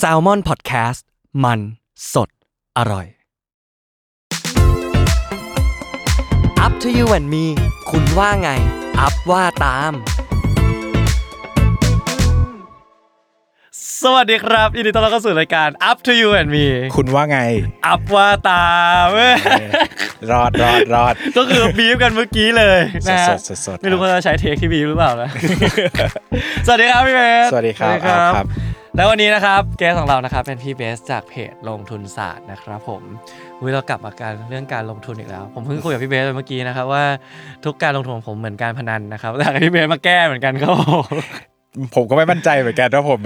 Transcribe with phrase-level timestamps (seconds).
[0.00, 1.02] s a l ม o n PODCAST
[1.44, 1.60] มัน
[2.12, 2.28] สด
[2.78, 3.06] อร่อย
[6.64, 7.44] Up to you and me
[7.90, 8.48] คุณว่าไง
[9.00, 9.92] อัพว่าตาม
[14.02, 17.38] สวัสดีครับยินดีต้อนรับเข้าสู่รายการ Up to you and me คุณว่าไง
[17.86, 18.64] อัพว่าตา
[19.02, 19.34] มเว้ย
[20.30, 22.78] รอดรอดรอดก็คือบีฟกันเมื่อกี้เลย
[23.08, 25.30] นะฮะสดๆสดๆไม่รู้ว่าจะใช้เทคที่บีฟหรือเปล่านะ
[26.66, 28.46] สวัสดีครับพี่เบสสวัสดีครับครัครับ
[28.96, 33.02] แล้ววันนี้นะครับแกสของเรานะครับเป็นพี่เบสจากเพจลงทุนศาสตร์นะครับผม
[33.58, 37.04] วันเรากลับมาการเรื่องการลงทุนอีกแล้ว ผมเพิ่งคุยกับพี่เบสไปเมื่อกี้นะครับว่า
[37.64, 41.06] ทุกการลงทุนของผมเหมือนการพนันนะครับแต่พี่เบสมาแก้เหมือนกันครับผม
[41.94, 43.20] ผมก็ไม่มั่นใจเหมือนกันว่าผม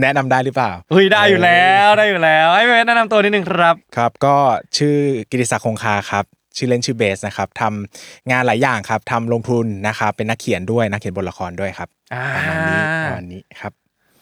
[0.00, 4.36] แนะนำได้หรือเปล่าเฮ้ยได้อยู่แล้วได้อยู่แล้ว ให้พี่เบสแนะนำตัวนิดนึงครับครับ ก็
[4.78, 4.96] ชื่อ
[5.30, 6.24] กิติศักดิ์คงคาครับ
[6.56, 13.72] ชื่อเล่นชื่อเบสนะครับทำงานหลายอย่างครับทำลงทุนนะครับเป็นนักเขียนด้วยนักเขียนบทละครด้วยครับอ่าประมาณนี้ประมาณนี้ครับ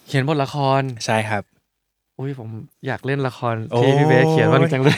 [0.09, 1.43] เขียนบทละครใช่ครับ
[2.19, 2.49] อุ้ยผม
[2.87, 4.97] อยากเล่นละครโอ้ที่พี่เบสเขียนว่างจังเลย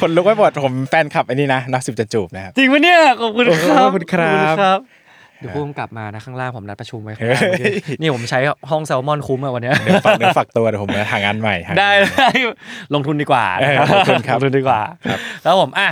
[0.00, 8.38] คนลุกไปหมดผมแฟนคลับอันนี้นะนับสิบจะจูบนะครับจริงปะเนี่ยขอบคุณครับขอบคุณครับขอณเดี๋ยวพุ่มกลับมานะข้างล่างผมนัดประชุมไว้ข้างล่างเมื่อกี้นี่ผมใช้
[8.70, 12.30] ห้องแซลมอนคุ้มอะวันเนี้ยเดี๋ยวฝากเนื้อฝากตัวเดี๋ยวผมจะหางานใหม่หางานได้ใหม่ได้
[12.94, 15.88] ลงทุนดีกว่าเออลงทุนครับลงทุนดีกว่าครับแล้วผมอะ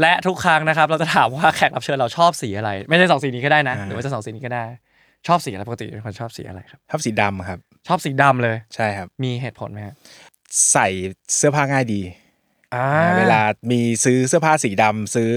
[0.00, 4.64] และทุกครั้งนะครับ เราจะถามว่าแขกรับเชิญเราชอบสีอะไร ไม่ใช่สองสีนี้ก็ได้นะหรือว่าจะสองสีนี้ก็ได้
[5.28, 9.94] ชอบสีอะไรปกติเป็นคนชอบสีอะไรครับชอบสีดำครับ ชอบสีดำเลยใช่ครับ มีเหตุผลไหมฮะ
[10.72, 10.86] ใส่
[11.36, 12.00] เสื้อผ้าง่ายดี
[12.74, 12.86] อ่า
[13.18, 15.30] เวลามีซื้อเสื้อผ้าสีดำซื้อ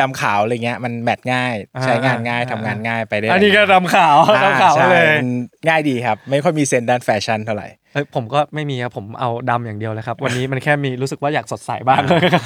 [0.00, 5.28] ดำขาวอะไรเงี้ยมันแมทง่ายอ่าใช้งานง่ายอ่าทำงานง่ายไปได้อันนี้ก็ดำขาวอ่ดำขาวใช่เลยมัน
[5.68, 12.44] ง่ายดีครับ ไม่ค่อยมี sense ด้านแฟชั่นเท่าไหร่เอ้ยผมก็ไม่มีครับผมเอาดำอย่างเดียวเลยครับ วันนี้มันแค่มีรู้สึกว่าอยากสดใสบ้างเลยครับ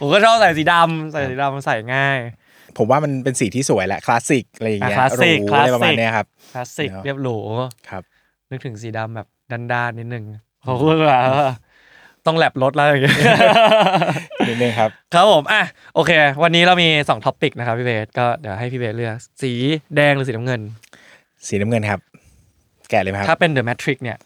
[0.00, 2.18] ผมก็ชอบใส่สีดำใส่สีดำใส่ง่าย
[2.78, 7.36] ผมว่ามันเป็นสีที่สวยแหละคลาสสิกอะไรอย่างเงี้ยอะคลาสสิกหรูอะไรประมาณคลาสสิกเนี้ยครับคลาสสิกเนอะเรียบหรู
[7.88, 8.02] ครับ
[8.50, 10.24] นึกถึงสีดำแบบด้านๆนิดนึง
[10.62, 11.48] เขาก็แบบว่า
[12.26, 13.16] ต้อง wrap รถแล้วอย่างเงี้ย
[14.48, 15.62] นิดนึงครับครับผมอะ
[15.94, 16.10] โอเค
[16.42, 19.52] วันนี้เรามี2 topic นะครับพี่เบสก็เดี๋ยวให้พี่เบสเลือกสี
[19.96, 20.60] แดงหรือสีน้ำเงิน
[21.48, 22.00] สีน้ำเงินครับ
[22.90, 24.18] แกะเลยไหมคถ้ารับเป็นเดอะแมทริกเนี่ย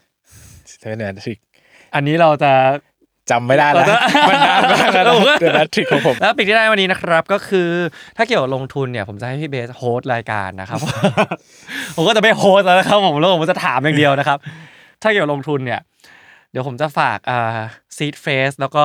[0.80, 1.38] เทนทริก
[1.94, 2.52] อันนี้เราจะ
[3.30, 3.98] จำไม่ได้แล้วเราจะ
[4.28, 7.68] มันนานมากแล้วเราก็เดอะทริกของผมแล้วปิกที่ได้วันนี้นะครับ ก็คือ
[8.16, 10.78] ถ้าเกี่ยวกับลงทุนเนี่ย ผมจะให้พี่เบสโฮสต์รายการนะครับ
[11.96, 14.38] ผมก็จะไม่โฮสต์แล้วนะครับผมแล้วผมจะถามอย่างเดียวนะครับ
[15.02, 15.80] ถ้าเกี่ยวกับลงทุนเนี่ย
[16.50, 17.58] เดี๋ยวผมจะฝากอ่า
[17.96, 18.84] ซีดเฟสแล้วก็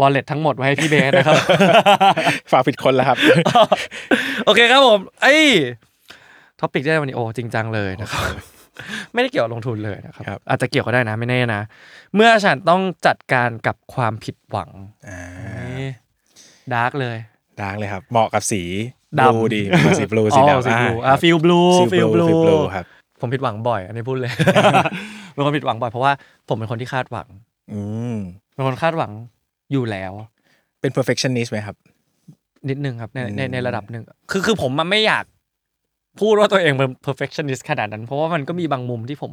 [0.00, 1.38] วอลเล็ตทั้งหมดไว้ให้พี่เบสนะครับ
[2.52, 3.18] ฝากผิดคนแล้วครับ
[4.46, 5.34] โอเคครับผมไอ้
[6.60, 8.22] topic ที่ได้วันนี้โอ้จริงจังเลยนะครับ
[9.12, 11.62] ไม่ได้เกี่ยวกับลงทุนเลยนะครับครับ อาจจะเกี่ยวก็ได้นะไม่แน่นะ
[12.14, 14.70] เมื่อฉันต้องจัดการกับความผิดหวัง
[15.08, 15.20] อ่า
[16.72, 17.16] dark เลย
[17.60, 18.62] dark เลยครับ เหมาะกับสี
[19.18, 19.62] บดำลูดี
[19.98, 22.84] สี blue สีอ๋อดำสี blue อะ feel blue สี feel blue feel blue ครับ
[23.20, 24.32] ผมผิดหวังบ่อย อันนี้พูดเลย
[25.32, 26.12] เป็นคนผิดหวังบ่อยเพราะว่า
[26.48, 27.28] ผมเป็นคนที่คาดหวัง
[27.72, 27.80] อื
[28.14, 28.16] ม
[28.54, 29.12] เป็นคนคาดหวัง
[29.72, 30.12] อยู่แล้ว
[30.80, 31.76] เป็น perfectionist ไหมครับ
[32.68, 35.24] นิดนึงครับในในอืมในระดับหนึ่งคือคือผมมันไม่อยาก
[36.20, 39.32] พูดว่าตัวเองเป็น perfectionist ขนาดนั้น เพราะว่ามันก็มีบางมุมที่ผม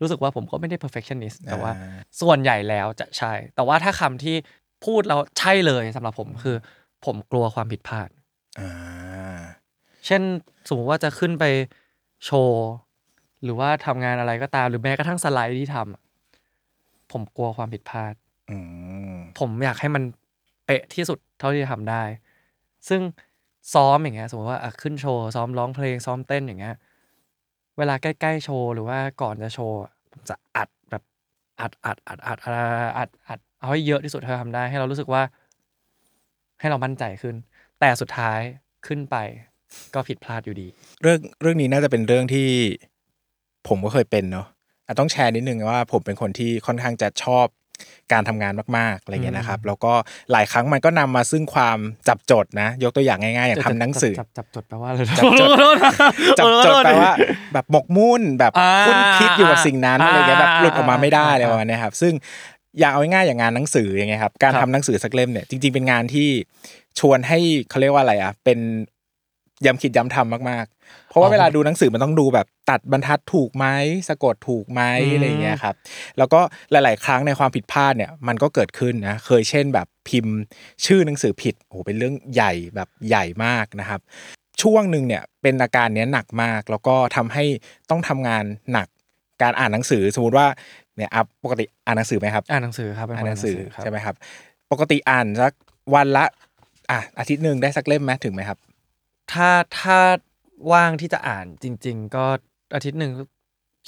[0.00, 1.88] รู้สึกว่าผมก็ไม่ได้ perfectionist แต่ว่าอ่
[2.20, 4.36] ส่วนใหญ่แล้วจะใช่ แต่ว่าถ้าคำที่
[4.84, 6.56] พูดแล้วใช่เลยสำหรับผมคือ
[7.04, 8.08] ผมกลัวความผิดพลาด
[8.60, 8.70] อ่า
[10.06, 10.22] เช่น
[10.68, 11.44] สมมติว่าจะขึ้นไป
[12.24, 12.66] โชว์
[13.42, 16.02] หรือว่าทำงานอะไรก็ตาม หรือแม้กระทั่งสไลด์ที่ทำอะ
[17.12, 18.14] ผมกลัวความผิดพลาด
[18.50, 18.56] อื
[19.14, 20.02] ม ผมอยากให้มัน
[20.66, 22.02] เป๊ะที่สุดเท่าที่จะทำได้
[22.88, 23.00] ซึ่ง
[23.74, 26.76] ซ้อมอย่างเงี้ยสมมติว่าอะขึ้นโชว์ซ้อมร้องเพลงซ้อมเต้นอย่างเงี้ย
[27.78, 31.02] เวลาใกล้ๆโชว์หรือว่าก่อนจะโชว์อะผมจะอัดแบบ
[31.60, 35.22] อัดอัดอัดอัดอัดอัดอัดเอาให้เยอะที่สุดเท่าที่ทำได้ ให้เรารู้สึกว่า
[36.60, 37.34] ให้เรามั่นใจขึ้น
[37.80, 38.40] แต่สุดท้าย
[38.86, 39.16] ขึ้นไป
[39.94, 40.68] ก็ผิดพลาดอยู่ดี
[41.02, 42.48] เรื่องเรื่องนี้น่าจะเป็นเรื่องที่
[43.68, 44.46] ผมก็เคยเป็นเนาะ
[44.86, 47.46] อะต้องแชร์นิดนึงว่าผมเป็นคนที่ค่อนข้างจะชอบ
[48.12, 49.92] การทำงานมากๆอะไรเงี้ยนะครับ แล้วก็
[50.32, 51.78] หลายครั้งมันก็นำมาซึ่งความ
[52.08, 55.92] จับจดนะ ยกตัวอย่างง่ายๆ อย่างทำหนังสือ จับจับจดแปลว่าอะไรจับจดขอโทษนะ
[56.38, 57.12] จับจดแปลว่า
[57.52, 62.12] แบบหมกมุ่นแบบอ่าคุ้นคิดอยู่กับสิ่งนั้นอ่าอะไรเงี้ยแบบหลุดออกมาไม่ได้อ่าอะไรประมาณเนี้ยครับซึ่ง
[62.78, 66.28] อย่างเอาง่ายๆอย่างงานหนังสืออย่างเงี้ยครับการครัทำบหนังสือสักเล่มเนี่ยจริงๆเป็นงานที่
[66.98, 67.38] ชวนให้
[67.68, 68.58] เขาเรียกว่าอะไรอะเป็น
[69.64, 70.81] ย้ำคิดย้ำทำมากๆ
[71.12, 73.66] เพราะว่าเวลาดูหนังสือมันต้องดูแบบตัดบรรทัดถูกไหม
[74.08, 74.82] สะกดถูกไหม
[75.14, 75.74] อะไรเงี้ยครับ
[76.18, 80.36] แล้วก็หลาย ๆ ครั้งในความผิดพลาดเนี่ยมันก็เกิดขึ้นนะเคยเช่นแบบพิมพ์
[80.86, 84.00] ชื่อหนังสือผิดโอ้โหเป็นเรื่องใหญ่แบบใหญ่มากนะครับ
[84.62, 87.44] ช่วงหนึ่งเนี่ยเป็นอาการเนี้ยหนักมาก แล้วก็ทำให้
[87.90, 88.88] ต้องทำงานหนัก
[89.42, 90.46] การอ่านหนังสือสมมติว่า
[90.96, 94.14] เนี่ยอัพปกติอ่านหนังสือไหมครับอ่านหนังสือครับเป็คอ่านหนังสือครับใช่ไหมครับ
[94.72, 95.52] ปกติอ่านสัก
[95.94, 96.24] วันละ
[96.90, 98.58] อะอาทิตย์หนึ่งได้สักเล่มไหมถึงไหมครับ
[99.32, 99.50] ถ้า
[99.80, 99.98] ถ้า
[100.72, 102.24] ว่างที่จะอ่านจริง ๆ ก็
[102.74, 103.12] อาทิตย์หนึ่ง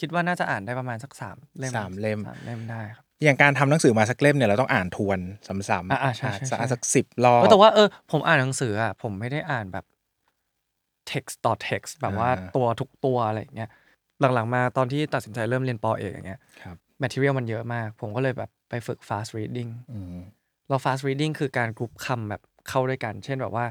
[0.01, 9.85] คิดว่าน่าจะอ่านได้ประมาณสักสามเล่มสามเล่มสามเล่มได้ครับอย่างการทำหนังสือมาสักเล่มเนี่ยเราต้องอ่านทวนซ้ำๆอ่าๆใช่ๆๆสักสักสิบรอบเออแต่ว่าเออผมอ่านหนังสืออะผมไม่ได้อ่านแบบ
[11.11, 13.71] text ต่อ text แบบว่าอ่าตัวทุกตัวอะไรอย่างเงี้ย
[14.21, 20.17] หลังๆมาตอนที่ตัดสินใจเริ่มเรียนปอเอกอย่างเงี้ยครับ material มันเยอะมาก ผมก็เลยแบบไปฝึก fast reading อืม
[20.69, 23.67] เรา fast reading คือการกรุ๊ปคำแบบเข้าด้วยกัน เช่นแบบว่า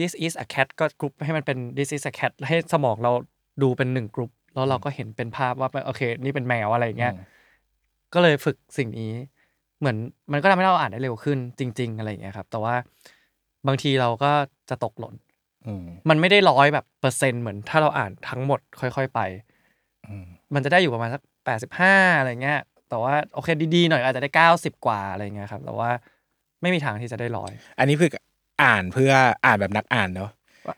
[0.00, 3.12] this is a cat ก็กรุ๊ปให้มันเป็น this is a cat ให้สมองเรา
[3.62, 7.32] ดูเป็นหนึ่งกรุ๊ปแล้วเราก็เห็นเป็นภาพว่าโอเค นี่เป็นแมวอะไรอย่างเงี้ยอืม
[8.14, 9.12] ก็เลยฝึกสิ่งนี้
[9.78, 9.96] เหมือน
[10.32, 12.74] มันก็ทำให้เราอ่านได้เร็วขึ้นจริง ๆ อะไรอย่างเงี้ยครับ แต่ว่า
[13.66, 14.32] บางทีเราก็
[14.70, 15.14] จะตกหล่น
[15.66, 19.20] อืมมันไม่ได้ร้อยแบบเปอร์เซ็นต์เหมือนถ้าเราอ่านทั้งหมดค่อย ๆ ไป
[20.06, 25.90] อืมมันจะได้อยู่ประมาณสักแปดสิบห้าอะไรเงี้ย แต่ว่าโอเคดีๆหน่อยอาจจะได้เก้าสิบกว่าอะไรเงี้ยครับ แต่ว่า
[26.62, 28.10] ไม่มีทางที่จะได้ร้อย อันนี้คือ
[28.62, 29.12] อ่านเพื่อ
[29.46, 30.30] อ่านแบบนักอ่านเนาะ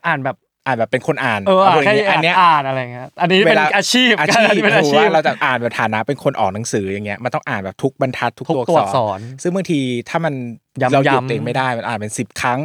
[0.07, 9.79] อ่านแบบอ่านแบบเป็นคนอ่านเออเอาอ่านพูดย่างแค่งี้อันเนี้ยอ่านอะไรเงี้ยอันนี้เป็นอาชีพอาชีพอันนี้เป็นอาถือชีพว่าเราจะอ่านแบบฐานะเป็นคนออกหนังสืออย่างเงี้ยมันต้องอ่านแบบทุกบรรทัดทุกทุกตัวตัวอักษร ซึ่งบางที
[10.09, 10.33] ถ้ามัน
[10.81, 12.59] ย้ำเราหยุดย้ำเองไม่ได้มันอ่านเป็นสิบครั้ง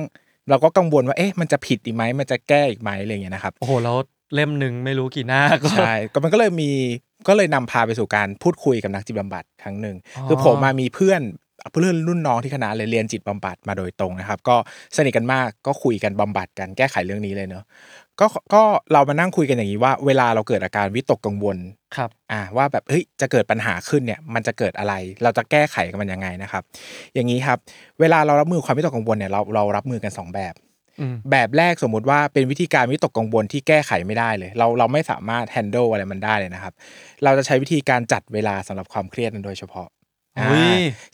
[0.50, 3.96] เราก็กังวลว่าเอ๊ะมันจะผิดอีกไหมมันจะแก้อีกไหมอะไรอย่างเงี้ยนะครับโอ้โหแล้ว
[4.34, 6.70] เล่มหนึ่งไม่รู้กี่หน้าก็ใช่ก็มันก็เลยมี
[7.28, 11.20] ก็เลยนำพาไปสู่การพูดคุยกับนักจิตบำบัดครั้งหนึ่งอ๋อคือผมมามีเพื่อน
[11.70, 14.56] เพื่อนรุ่นน้องที่คณะเลยเรียนจิตบำบัดมาโดยตรงนะครับ ก็
[14.96, 17.64] สนิทกันมากก็คุยกันบำบัดกันแก้ไขเรื่องนี้เลยเนอะ
[18.20, 18.62] ก็ก็
[18.92, 21.56] เรามานั่งคุยกันอย่างนี้ว่า เวลาเราเกิดอาการวิตกกังวล
[21.96, 26.62] ครับอ่าว่าแบบเฮ้ยจะเกิดปัญหาขึ้นเนี่ยมันจะเกิดอะไร เราจะแก้ไขกับมันยังไงนะครับ
[27.14, 27.58] อย่างนี้ครับ
[28.00, 30.54] เวลาเรารับมือความวิตกกังวลเนี่ยเราเรารับมือกันสองแบบ
[31.00, 36.72] อืมแบบแรกสมมุติว่าเป็นวิธีการวิตกกังวลที่แก้ไขไม่ได้เลย เราเราไม่สามารถ handle อะไรมันได้เลยนะครับ
[37.24, 40.01] เราจะใช้วิธีการจัดเวลาสำหรับความเครียดนั้นโดยเฉพาะอุ้ยอ่า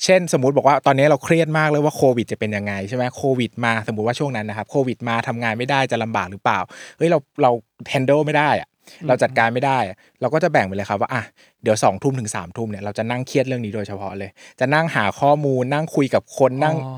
[0.04, 6.58] เช่นสมมติบอกว่าตอนนี้เราเครียดมากเลยว่าโควิดจะเป็นยังไงใช่ไหมโควิดมาสมมติว่าช่วงนั้นนะครับโควิดมาทำงานไม่ได้จะลำบากหรือเปล่า
[6.96, 7.50] เฮ้ยเราเรา
[7.92, 8.68] handle ไม่ได้อะ
[9.08, 11.22] เราจัดการไม่ได้อะเราก็จะแบ่งไปเลยครับว่าอะ
[11.62, 14.30] เดี๋ยวสองทุ่มถึงสามทุ่มเนี่ยเราจะนั่งเครียดเรื่องนี้โดยเฉพาะเลย
[14.60, 16.96] จะนั่งหาข้อมูลนั่งคุยกับคนนั่งอ๋อ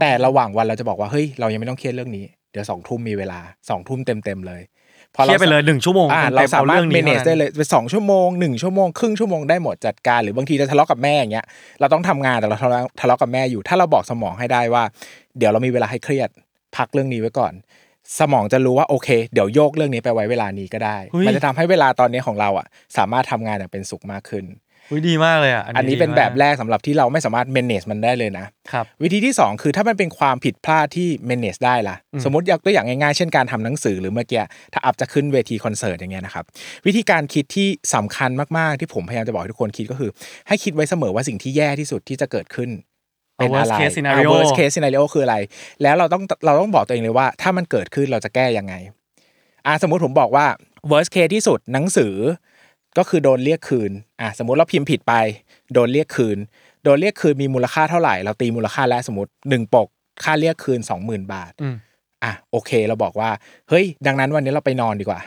[0.00, 4.62] แต่ระหว่างวันเราจะบอกว่าเฮ้ยเรายังไม่ต้องเครียดเรื่องนี้เดี๋ยวสองทุ่มมีเวลาสองทุ่มเต็มเต็มๆเลย
[5.14, 11.46] พอเครียดไปเลยหนึ่งชั่วโมงอ่าต็เราๆสามารถอนี้ manage ท่ได้นั้นเลยเป็นสองชั่วโมงหนึ่งชั่วโมงครึ่งชั่วโมงได้หมดจัดการหรือบางทีจะทะเลาะกับแม่อย่างเงี้ย
[11.80, 14.82] เราต้องทำงานแต่เราทะเลาะทะเลาะกับแม่อยู่ ถ้าเราบอกสมองให้ได้ว่า
[15.38, 16.28] เดี๋ยวเรามีเวลาให้เครียด
[16.76, 17.52] พักเรื่องนี้ไว้ก่อน
[18.18, 22.66] สมองจะรู้ว่าโอเค เดี๋ยวโยกเรื่องนี้ไปไว้เวลานี้ก็ได้เฮ้ยมันจะทำให้เวลาตอนนี้ของเราอะ
[22.96, 24.44] สามารถทำงานอย่างเป็นสุขมากขึ้น
[24.90, 34.42] อุ้ยดีมากเลยอะอันนี้ดีเป็นแบบมากแรกสำหรับที่เราไม่สามารถ manage มันได้เลยนะครับวิธีที่ 2 คือถ้ามันเป็นความผิดพลาดที่ manage ได้ล่ะอืมสมมติยกตัวอย่างง่ายๆ เช่นการทำหนังสือหรือเมื่อกี้
[34.72, 36.44] ถ้าอัพจะขึ้นเวทีคอนเสิร์ตอย่างเงี้ยนะครับ
[36.86, 40.10] วิธีการคิดที่สำคัญมากๆที่ผมพยายามจะบอกให้ทุกคนคิดก็คือ
[40.48, 42.70] ให้คิดไว้เสมอว่าสิ่งที่แย่ที่สุดที่จะเกิดขึ้น
[43.36, 45.36] เป็นอะไร worst case scenario อ่า worst case scenario คืออะไร
[45.82, 48.74] แล้วเราต้องเราต้องบอกตัวเองเลยว่า ถ้ามันเกิดขึ้นเราจะแก้ยังไง
[49.66, 50.46] อ่าสมมุติผมบอกว่า
[50.90, 52.14] worst case ที่สุดหนังสือ
[52.98, 53.90] ก็คือโดนเรียกคืน
[54.20, 55.14] อะสมมุติเราพิมพ์ผิดไป
[55.74, 56.38] โดนเรียกคืน
[56.84, 59.88] โดนเรียกคืนมีมูลค่าเท่าไหร่ เราตีมูลค่าแล้วสมมติหนึ่งปก
[60.24, 61.76] ค่าเรียกคืน20,000บาทอืม
[62.24, 63.30] อะโอเค เราบอกว่า
[63.68, 65.20] เฮ้ย ดังนั้นวันนี้เราไปนอนดีกว่า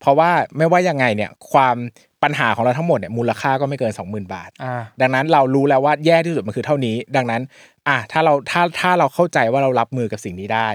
[0.00, 1.76] เพราะว่าไม่ว่ายังไงเนี่ยความ
[2.22, 7.42] ปัญหาของเราทั้งหมดเนี่ยมูลค่าก็ไม่เกิน 20,000 บาทอ่าดังนั้นเรารู้แล้วว่าแย่ที่สุดมันคือเท่านี้ ดังนั้น
[7.88, 10.68] อะถ้าเราถ้าถ้าเราเข้าใจว่าเรารับมือกับสิ่งนี้ได้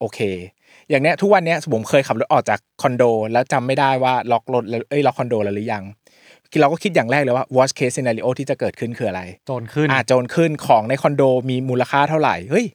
[0.00, 0.20] โอเค
[0.90, 5.84] อย่างเนี้ยทุกวันเนี้ยผมเคยขับรถออกจากคอนโด แล้วจำไม่ได้ว่าล็อกรถแล้วเอ้ยล็อกคอนโดแล้วหรือยัง
[6.60, 12.66] เราก็คิดอย่างแรกเลยว่า worst case scenario ที่จะเกิดขึ้นคืออะไร โจรขึ้นอ่าโจรขึ้นของในคอนโดมีมูลค่าเท่าไหร่เฮ้ย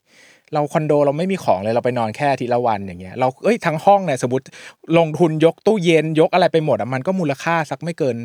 [0.54, 4.44] เราคอนโดเราไม่มีของเลยเราไปนอนแค่อาทิตย์ละวันอย่างเงี้ยเราเอ้ยทั้งห้องเนี่ยสมมติ
[4.98, 8.16] ลงทุนยกตู้เย็นยกอะไรไปหมดอะมันก็มูลค่าสักไม่เกิน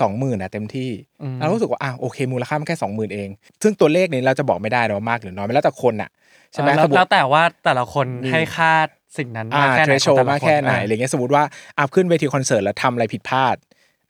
[0.00, 0.90] สองหมื่นอะเต็มที่
[1.22, 3.28] อืมเรารู้สึกว่าอะโอเคมูลค่ามันแค่สองหมื่นเอง
[3.62, 6.10] ซึ่งตัวเลขนี้เราจะบอกไม่ได้นะว่ามากหรือน้อยไม่แล้วแต่คนอะ
[6.52, 8.72] ใช่ไหมเออแล้วสมมุติแล้วแต่ว่าแต่ละคนมีให้ค่า
[9.18, 11.42] สิ่งนั้นอ่ามากแค่เทไหนรโชของแต่ละมากแค่ไหนอ่าอะไรเงี้ยสมมติว่า
[11.78, 13.56] อัพขึ้นเวทีคอนเสิร์ตแล้วทำอะไรผิดพลาด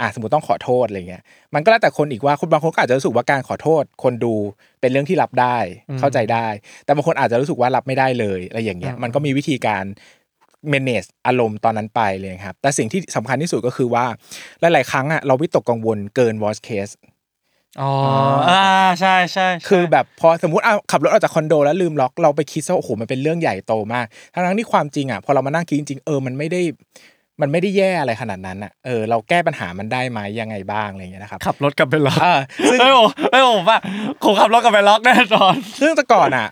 [0.01, 1.23] อะสมมติต้องขอโทษอะไรเงี้ย
[1.55, 4.35] มันก็แล้วแต่คนอีกว่าคนบางคนก็อาจจะรู้สึกว่าการขอโทษ คนดู
[4.81, 5.59] เป็นเรื่องที่รับได้
[5.89, 6.47] อืมเข้าใจได้
[6.85, 9.85] แต่บางคนอาจจะรู้สึกว่ารับไม่ได้เลยอะไรอย่างเงี้ยอืมมันก็มีวิธีการ
[10.73, 14.05] manage อารมณ์ตอนนั้นไปเลยครับ แต่สิ่งที่สำคัญที่สุดก็คือว่า
[14.61, 16.95] หลาย ๆ ครั้งอะเราวิตกกังวลเกิน worst case
[17.81, 17.91] อ๋อ
[18.51, 18.65] อ่า
[19.01, 26.61] ใช่ใช่ใช่คือแบบพอสมมติเอาขับรถออกจากคอนโดแล้วลืมล็อกเราไปคิดว่าโอ้โหมันเป็นเรื่องใหญ่โตมาก ทั้งๆที่ความจริงอะพอเรามานั่งคิดจริงๆเออมันไม่ได้
[27.41, 32.35] มันไม่ได้แย่อะไรขนาดนั้นอะ เออ เราแก้ปัญหามันได้ไหมยังไงบ้างอะไรอย่างเงี้ยนะครับ ขับรถกลับไปล็อกอ่า
[32.71, 33.79] ซึ่งเฮ้ยผมเฮ้ยผมว่า
[34.25, 36.49] ผมขับรถกลับไปล็อกแน่นอน ซึ่งแต่ก่อนอะ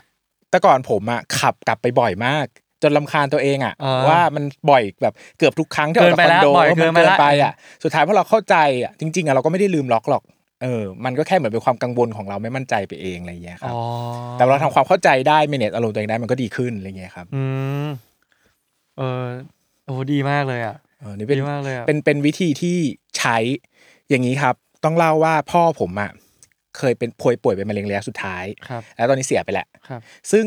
[0.51, 2.47] แต่ก่อนผมอะขับกลับไปบ่อยมาก
[2.83, 7.53] จนลำคาญตัวเองอะอ่าว่ามันบ่อยแบบเกือบทุกครั้งที่ออกจากคอนโดเกินไปแล้วบ่อยว่ามันเกินไปเกินละไปอะ
[7.85, 10.23] สุดท้ายพอเราเข้าใจอะจริงๆอะเราก็ไม่ได้ลืมล็อกหรอก
[10.63, 13.81] เออ มันก็แค่เหมือนเป็นความกังวลของเราไม่มั่นใจไปเองอะไรอย่างเงี้ยครับอ๋อ
[14.35, 17.43] แต่เราทำความเข้าใจได้เมเนจอารมณ์ตัวเองได้มันก็ดีขึ้นอะไรเงี้ยครับ อื
[17.87, 17.89] ม
[18.99, 19.25] เออ
[19.87, 22.77] โอ้ดีมากเลยอะเออนี่เป็นดีมากเลยอะเป็นเป็นวิธีที่
[23.19, 23.37] ใใช้
[24.09, 26.11] อย่างนี้ครับ ต้องเล่าว่าพ่อผมอะ
[26.79, 30.01] เคยเป็นป่วยป่วยเป็นมะเร็งระยะสุดท้ายครับแล้วตอนนี้เสียไปแล้วครับ
[30.33, 30.45] ซึ่ง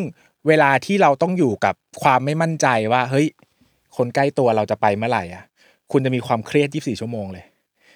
[0.47, 3.27] เวลาที่เราต้องอยู่กับความไม่มั่นใจว่า เฮ้ย
[3.97, 5.43] คนใกล้ตัวเราจะไปเมื่อไหร่อะ
[5.91, 7.45] คุณจะมีความเครียด 24 ชั่วโมงเลย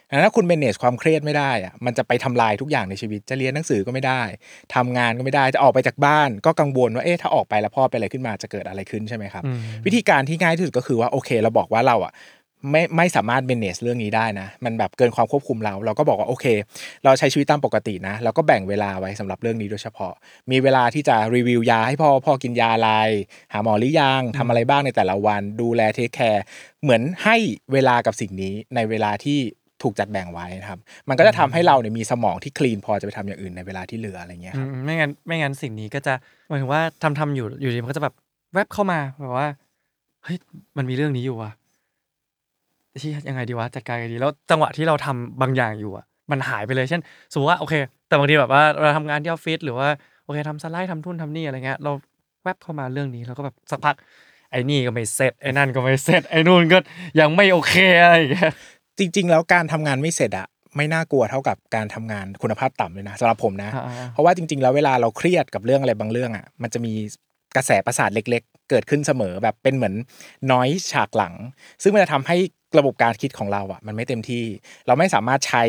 [0.10, 4.22] ดังนั้นถ้าคุณ manage ความเครียดไม่ได้อะมันจะไปทำลายทุกอย่างในชีวิต จะเรียนหนังสือก็ไม่ได้
[4.76, 12.12] ทำงานก็ไม่ได้ จะออกไปจากบ้าน ก็กังวลว่า เอ๊ะ ถ้าออกไปแล้วพ่อเป็นอะไรขึ้นมาจะเกิดอะไรขึ้นใช่ไหมครับอืมวิธีการที่ง่ายที่สุดก็คือว่า โอเค เราบอกว่าเราอะ
[12.72, 16.46] ไม่ไม่สามารถ manage เรื่องนี้ได้นะ มันแบบเกินความควบคุมเรา เราก็บอกว่าโอเค
[17.06, 20.14] เราใช้ชีวิตตามปกตินะแล้วก็แบ่งเวลาไว้สำหรับเรื่องนี้โดยเฉพาะ
[20.52, 22.92] มีเวลาที่จะรีวิวยาให้พ่อพ่อกินยาอะไร
[23.54, 26.44] หาหมอหรือยังทำอะไรบ้างในแต่ละวัน ดูแลเทคแคร์
[26.84, 27.38] เหมือนให้
[27.74, 29.40] เวลากับสิ่งนี้ในเวลาที่
[29.84, 36.14] ถูกจัดแบ่งไว้นะครับ มันก็จะทำให้เราเนี่ยมีสมองที่คลีนพอจะไปทำอย่างอื่นในเวลาที่เหลืออะไรเงี้ยอืครับมไม่งั้นไม่งั้นสิ่งนี้ก็จะ
[36.50, 38.14] หมายถึงว่าทำทำอยู่อยู่ดีมันก็จะแบบ
[38.54, 39.48] แวบเข้ามาแบบว่า
[40.24, 40.38] เฮ้ย
[40.78, 41.52] มันมีเรื่องนี้อยู่ว่ะ
[43.02, 47.02] ที่ยังไงดีวะจัดการยังไงดีแล้วจังหวะที่เราทำบางอย่างอยู่อะมันหายไปเลยเช่น
[47.34, 47.74] สมมติว่าโอเค
[48.08, 49.88] แต่บางทีแบบว่าเราทำงานที่ออฟฟิศหรือว่า
[50.26, 51.92] โอเคทำสไลด์ทำทุ่นทำนี่อะไรเงี้ยเรา
[52.44, 53.96] แวบเข้ามาเรื่องนี้แล้วก็แบบสักพัก
[54.52, 56.78] ไอ้นี่ก็ไม่เสร็จไอ้นั่นก็ไม่เสร็จไอ้นู่นก็
[57.20, 57.74] ยังไม่โอเค
[58.04, 58.52] อะไรอย่างเงี้ย
[59.00, 66.94] จริง ๆ แล้วการทำงานไม่เสร็จอะไม่น่ากลัวเท่ากับการทำงานคุณภาพต่ำเลยนะสำหรับผมนะอ่าๆเพราะว่าจริง ๆ แล้วเวลาเราเครียดกับเรื่องอะไรบางเรื่องอะมันจะมี
[67.56, 69.96] กระแสประสาทเล็ก ๆ เกิดขึ้นเสมอแบบเป็นเหมือน
[70.52, 71.34] น้อยฉากหลัง
[71.84, 72.38] ซึ่งมันจะทำให้
[72.78, 74.44] ระบบการคิดของเราอะมันไม่เต็มที่
[74.88, 75.64] เราไม่สามารถใช้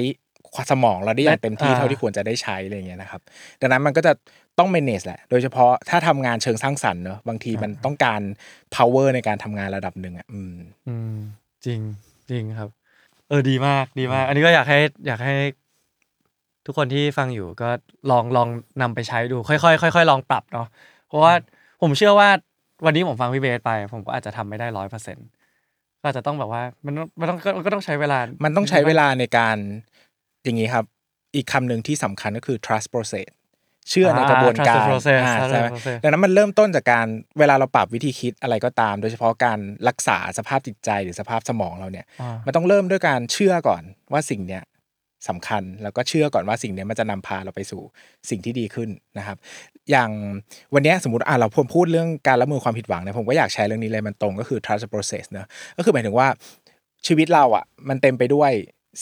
[0.71, 3.21] สมองเราได้อย่างเต็มที่อ่าเท่าที่ควรจะได้ใช้อะไรอย่างเงี้ยนะครับ
[3.61, 4.13] ดังนั้นมันก็จะ
[4.59, 8.21] ต้อง manage แหละ โดยเฉพาะถ้าทำงานเชิงสร้างสรรค์เนอะบางทีมันต้องการ
[8.75, 10.55] power ในการทำงานระดับหนึ่งอะอืม
[10.89, 11.17] อืม
[11.65, 11.81] จริง
[12.31, 12.69] จริงครับ
[13.29, 15.35] เออดีมากดีมาก อันนี้ก็อยากให้อยากให้
[16.67, 17.69] ทุกคนที่ฟังอยู่ก็
[18.11, 18.49] ลองลอง
[18.83, 20.67] นำไปใช้ดู ค่อยๆค่อยๆลองปรับเนาะ
[21.09, 21.33] เพราะว่า
[21.83, 22.29] ผมเชื่อว่า
[22.85, 25.27] วันนี้ผมฟังพี่เบสไป ผมก็อาจจะทำไม่ได้ร้อยเปอร์เซ็นต์
[26.01, 29.57] ก็อาจจะต้องแบบว่ามันมันต้องก็ก็ต้องใช้เวลา มันต้องใช้เวลาในการ
[30.45, 30.85] อย่างนี้ครับ
[31.37, 33.29] อีกคำหนึ่งที่สำคัญก็คือ trust process
[33.91, 37.07] เชื่อในกระบวนการ trust the process อ่า trust the ใช่ไหม process ดังนั้นมันเริ่มต้นจากการ
[37.39, 44.63] เวลาเราปรับวิธีคิดอะไรก็ตาม โดยเฉพาะการรักษาสภาพจิตใจหรือสภาพสมองเราเนี่ยอ่ามันต้องเริ่มด้วยการเชื่อก่อนว่าสิ่งเนี้ย
[45.29, 47.83] สำคัญ แล้วก็เชื่อก่อนว่าสิ่งเนี้ยมันจะนำพาเราไปสู่
[48.31, 49.37] สิ่งที่ดีขึ้นนะครับ
[49.91, 50.11] อย่าง
[50.75, 55.47] วันเนี้ยสมมติอะเราพูดเรื่องการรับมือความผิดหวังเนี่ยผมก็อยากแชร์เรื่องนี้เลยมันตรงก็คือ trust the process เนอะ
[55.77, 56.29] ก็คือหมายถึงว่า
[57.07, 58.51] ชีวิตเราอะมันเต็มไปด้วย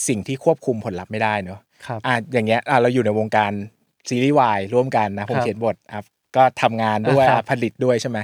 [0.07, 3.51] สิ่งที่ควบคุมผลลัพธ์ไม่ได้เนอะครับอะอย่างเงี้ยอะเราอยู่ในวงการ
[4.09, 6.01] ซีรีส์วายร่วมกันนะผมครับเขียนบทอะ
[6.37, 8.17] ก็ทำงานด้วยอ่าครับอะผลิตด้วยใช่ไหม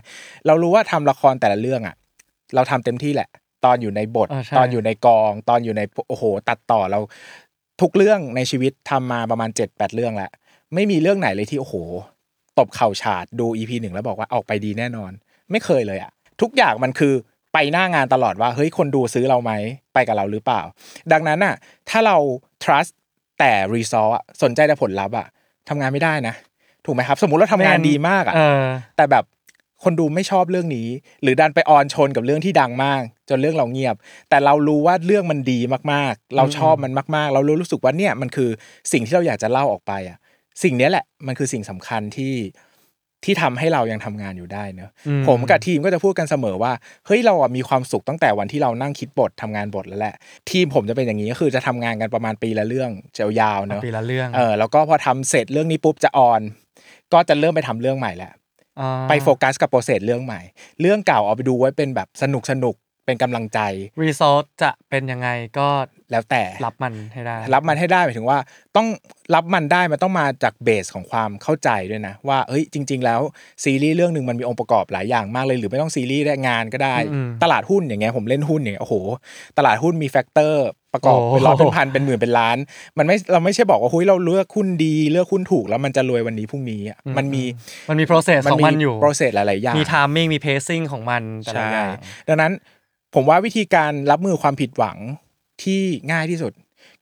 [0.46, 1.96] เรารู้ว่าทำละครแต่ละเรื่องอะ
[2.56, 3.30] เราทำเต็มที่แหละ
[3.66, 7.00] ตอนอยู่ในบทอ่าใช่ตอนอยู่ในกอง ตอนอยู่ในโอ้โห ตัดต่อเรา
[7.82, 10.32] ทุกเรื่องในชีวิตทำมาประมาณ7จ็ดแปดเรื่องแล้ว
[10.74, 11.76] ไม่มีเรื่องไหนเลยที่โอ้โห
[12.60, 15.12] ตบเข่าฉาดดู EP หนึ่งแล้วบอกว่าออกไปดีแน่นอน
[15.52, 16.12] ไม่เคยเลยอะ
[16.42, 17.14] ทุกอย่างมันคือ
[17.54, 19.52] ไปหน้างานตลอดว่าเฮ้ยคนดูซื้อเราไหม
[19.94, 20.62] ไปกับเราหรือเปล่า
[21.12, 21.56] ดังนั้นอะ
[21.90, 22.18] ถ้าเรา
[22.64, 22.92] trust
[23.40, 25.28] แต่ result อะสนใจแต่ผลลัพธ์อะ
[25.70, 26.36] ทำงานไม่ได้นะ
[26.86, 28.64] ถูกไหมครับ สมมุติเราทำงานดีมากอะเออ
[28.96, 29.24] แต่แบบ
[29.84, 30.88] คนดูไม่ชอบเรื่องนี้
[31.24, 33.96] หรือดันไปออนชนกับเรื่องที่ดังมาก จนเรื่องเราเงียบ
[34.30, 35.60] แต่เรารู้ว่าเรื่องมันดี
[35.94, 38.50] มากๆ เราชอบมันมากๆ เรารู้รู้สึกว่าเนี่ยมันคือ
[38.92, 40.18] สิ่งที่เราอยากจะเล่าออกไปอะ
[40.64, 42.36] สิ่งเนี้ยแหละมันคือสิ่งสำคัญที่
[43.26, 46.74] ที่ทำให้เรายังทำงานอยู่ได้เนอะอืมผมกับทีมก็จะพูดกันเสมอว่า
[47.06, 50.16] เฮ้ยเราอะมีความสุขตั้งแต่วันที่เรานั่งคิดบททำงานบทแล้วแหละ
[50.52, 56.42] ทีมผมจะเป็นอย่างนี้ก็คือจะทำงานกันประมาณปีละเรื่องยาวๆเนอะปีละเรื่องเออแล้วก็พอทำเสร็จเรื่องนี้ปุ๊บจะออน
[57.14, 58.43] ก็จะเริ่มไปทำเรื่องใหม่แล้วา
[59.10, 60.42] ไปโฟกัสกับโปรเซสเรื่องใหม่
[60.82, 62.76] เรื่องเก่าเอาไปดูไว้เป็นแบบสนุกสนุก
[63.06, 63.60] เป็นกำลังใจ
[64.02, 65.68] result จะเป็นยังไงก็
[66.12, 68.40] แล้วแต่รับมันให้ได้ รับมันให้ได้หมายถึงว่า
[68.76, 68.88] ต้อง
[69.36, 73.22] รับมันได้มันต้องมาจาก base ของความเข้าใจด้วยนะ ว่าเฮ้ยจริง ๆ แล้ว
[73.64, 78.96] ซีรีส์เรื่องหนึ่งมันมีองค์ประกอบหลายอย่างมากเลย หรือไม่ต้องซีรีส์ได้งานก็ได้อืมตลาดหุ้นอย่างเงี้ยผมเล่นหุ้นอย่างเงี้ยโอ้โห
[79.58, 82.58] ตลาดหุ้นมี factor ประกอบโอ้เป็นร้อยเป็นพันเป็นหมื่นเป็นล้าน
[82.98, 87.44] มันไม่เราไม่ใช่บอกว่าเฮ้ยเราเลือกหุ้นดีเลือกหุ้นถูกแล้วมันจะรวยวันนี้พรุ่งนี้อะมันมี
[87.90, 91.90] มันมี process ของมันอยู่ process หลายๆอย่างมี timing มี pacing ของมันแต่ละใช่อย่าง
[92.28, 92.52] ดังนั้น
[93.16, 94.98] ผมว่าวิธีการรับมือความผิดหวัง
[95.64, 95.82] ที่
[96.12, 96.54] ง่ายที่สุด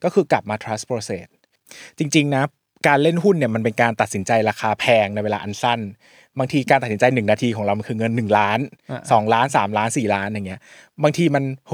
[0.04, 1.26] ก็คือกลับมา trust process
[1.98, 2.44] จริง ๆ นะ
[2.88, 5.80] การเล่นหุ้นเนี่ยมันเป็นการตัดสินใจราคาแพงในเวลาอันสั้น
[6.40, 8.60] บางทีการตัดสินใจหนึ่งนาทีของเรา มันคือเงินหนึ่งล้าน
[8.92, 10.62] อะสองล้านสามล้านสี่ล้านอย่างเงี้ย
[11.04, 11.74] บางทีมันโห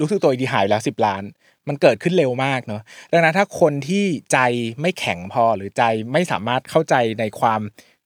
[0.00, 1.22] รู้สึกตัวอีกทีหายไปแล้วสิบล้าน
[1.68, 2.82] มันเกิดขึ้นเร็วมากเนาะ
[3.12, 4.38] ดังนั้นถ้าคนที่ใจ
[4.80, 5.82] ไม่แข็งพอหรือใจ
[6.12, 7.60] ไม่สามารถเข้าใจในความ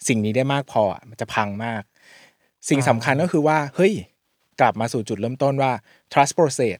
[0.08, 1.82] สิ่งนี้ได้มากพอมันจะพังมาก
[2.68, 3.92] สิ่งสำคัญก็คือว่าเฮ้ย
[4.60, 5.72] กลับมาสู่จุดเริ่มต้นว่า
[6.12, 6.78] trust process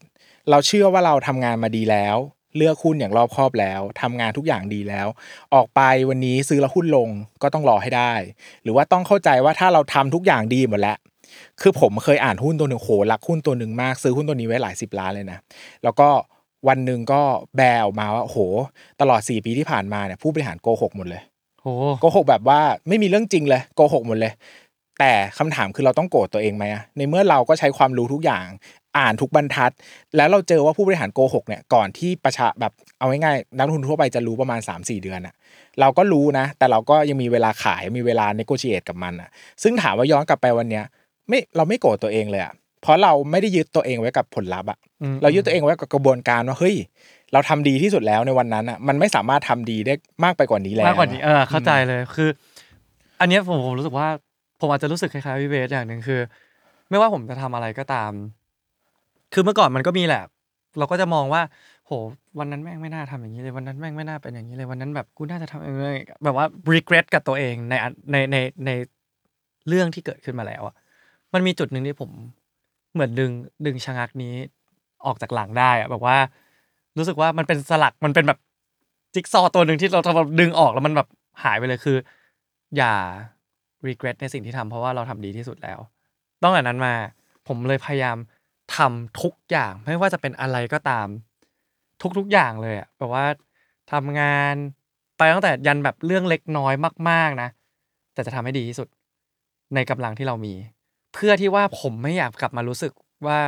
[0.51, 2.17] เราเชื่อว่าเราทำงานมาดีแล้ว
[2.57, 5.07] เลือกหุ้นอย่างรอบคอบแล้วทำงานทุกอย่างดีแล้ว
[5.55, 7.09] ออกไปวันนี้ซื้อแล้วหุ้นลง
[7.43, 8.13] ก็ต้องรอให้ได้
[8.63, 10.99] หรือว่าต้องเข้าใจว่าถ้าเราทำทุกอย่างดีหมดแล้ว
[11.61, 15.39] คือผมเคยอ่านหุ้นตัวหนึ่งโหรักหุ้นตัวหนึ่งมากซื้อหุ้นตัวนี้ไว้หลายสิบล้านเลยนะ
[15.85, 16.09] แล้วก็
[16.69, 17.21] วันหนึ่งก็
[17.57, 18.39] แบร์ออกมาว่าโอ้โห
[19.01, 21.23] ตลอด4ปีที่ผ่านมาเนี่ยผู้บริหารโกหกหมดเลย
[21.63, 21.67] โห
[22.01, 24.33] โกหกแบบว่าไม่มีเรื่องจริงเลยโกหกหมดเลย
[24.99, 28.47] แต่คำถามคือเราต้องโกรธตัวเองไหมอะในเมื่อเราก็ใช้ความรู้ทุกอย่าง
[28.99, 29.71] อ่านทุกบรรทัด
[30.17, 35.35] แล้วเราเจอว่าผู้บริหารโกหกเนี่ยก่อนที่ประชาแบบเอาง่ายๆนักลงทุนทั่วไปจะรู้ประมาณ 3-4 เดือนอะ
[35.81, 39.29] เราก็รู้นะ แต่เราก็ยังมีเวลาขายมีเวลาเนโก t ิเอตกับมันอะ
[39.63, 40.85] ซึ่งถามว่าย้อนกลับไปวันเนี้ย
[41.29, 46.77] ไม่เราไม่โกรธตัวเองเลยอะเพราะเราไม่ได้ยึดตัวเองไว้กับผลลัพธ์อะอืมเรายึดตัวเองไว้กับกระบวนการว่าเฮ้ย
[47.33, 49.95] เราทำดีที่สุดแล้วในวันนั้นอะมันไม่สามารถทำดีได้
[50.25, 52.29] มากไปกว่านี้แล้วมากกว่านี้เออเข้าใจเลยคือ
[53.21, 54.09] อันเนี้ยผมผมรู้สึกว่า
[54.61, 56.21] ผมอาจจะรู้สึกคล้ายๆพี่เบสอย่างหนึ่งคือ
[56.91, 58.13] ไม่ว่าผมจะทำอะไรก็ตาม
[59.35, 60.23] คือเมื่อก่อนมันก็มีแหละ
[60.79, 61.43] เราก็จะมองว่า
[61.87, 61.91] โห
[62.39, 68.71] วันนั้นแม่งไม่น่าทำอย่างนี้เลยวันนั้นแม่งไม่น่าเป็นอย่างนี้เลยวันนั้นแบบกูน่าจะทำอย่างนี้แบบว่า regret กับตัวเองในอันในในใน
[69.69, 70.75] เรื่องที่เกิดขึ้นมาแล้วอะ
[71.35, 72.11] มันมีจุดหนึ่งที่ผม
[72.95, 73.31] เหมือนดึง
[73.67, 74.35] ดึงชะงักนี้
[75.07, 76.17] ออกจากหลังได้อะแบบว่า
[76.99, 78.39] รู้สึกว่ามันเป็นสลักมันเป็นแบบ
[79.15, 81.09] จิ๊กซอตัวหนึ่งที่เราทำดึงออกแล้วมันแบบ
[81.43, 81.97] หายไปเลยคือ
[82.77, 82.95] อย่า
[83.87, 85.79] regret ในสิ่งที่ทำเพราะว่าเราทำดีที่สุดแล้ว
[86.43, 86.95] ตั้งแต่นั้นมา
[87.49, 88.17] ผมเลยพยายาม
[88.77, 91.07] ทำทุกอย่าง ไม่ว่าจะเป็นอะไรก็ตาม
[92.19, 93.27] ทุกๆอย่างเลยอะแบบว่า
[93.93, 94.55] ทำงาน
[95.19, 96.75] ไปตั้งแต่ยันแบบเรื่องเล็กน้อย
[97.11, 97.49] มาก ๆนะ
[98.15, 98.89] แต่จะทำให้ดีที่สุด
[99.75, 100.55] ในกำลังที่เรามี
[101.19, 102.93] พื่อที่ว่าผมไม่อยากกลับมารู้สึก
[103.27, 103.39] ว่า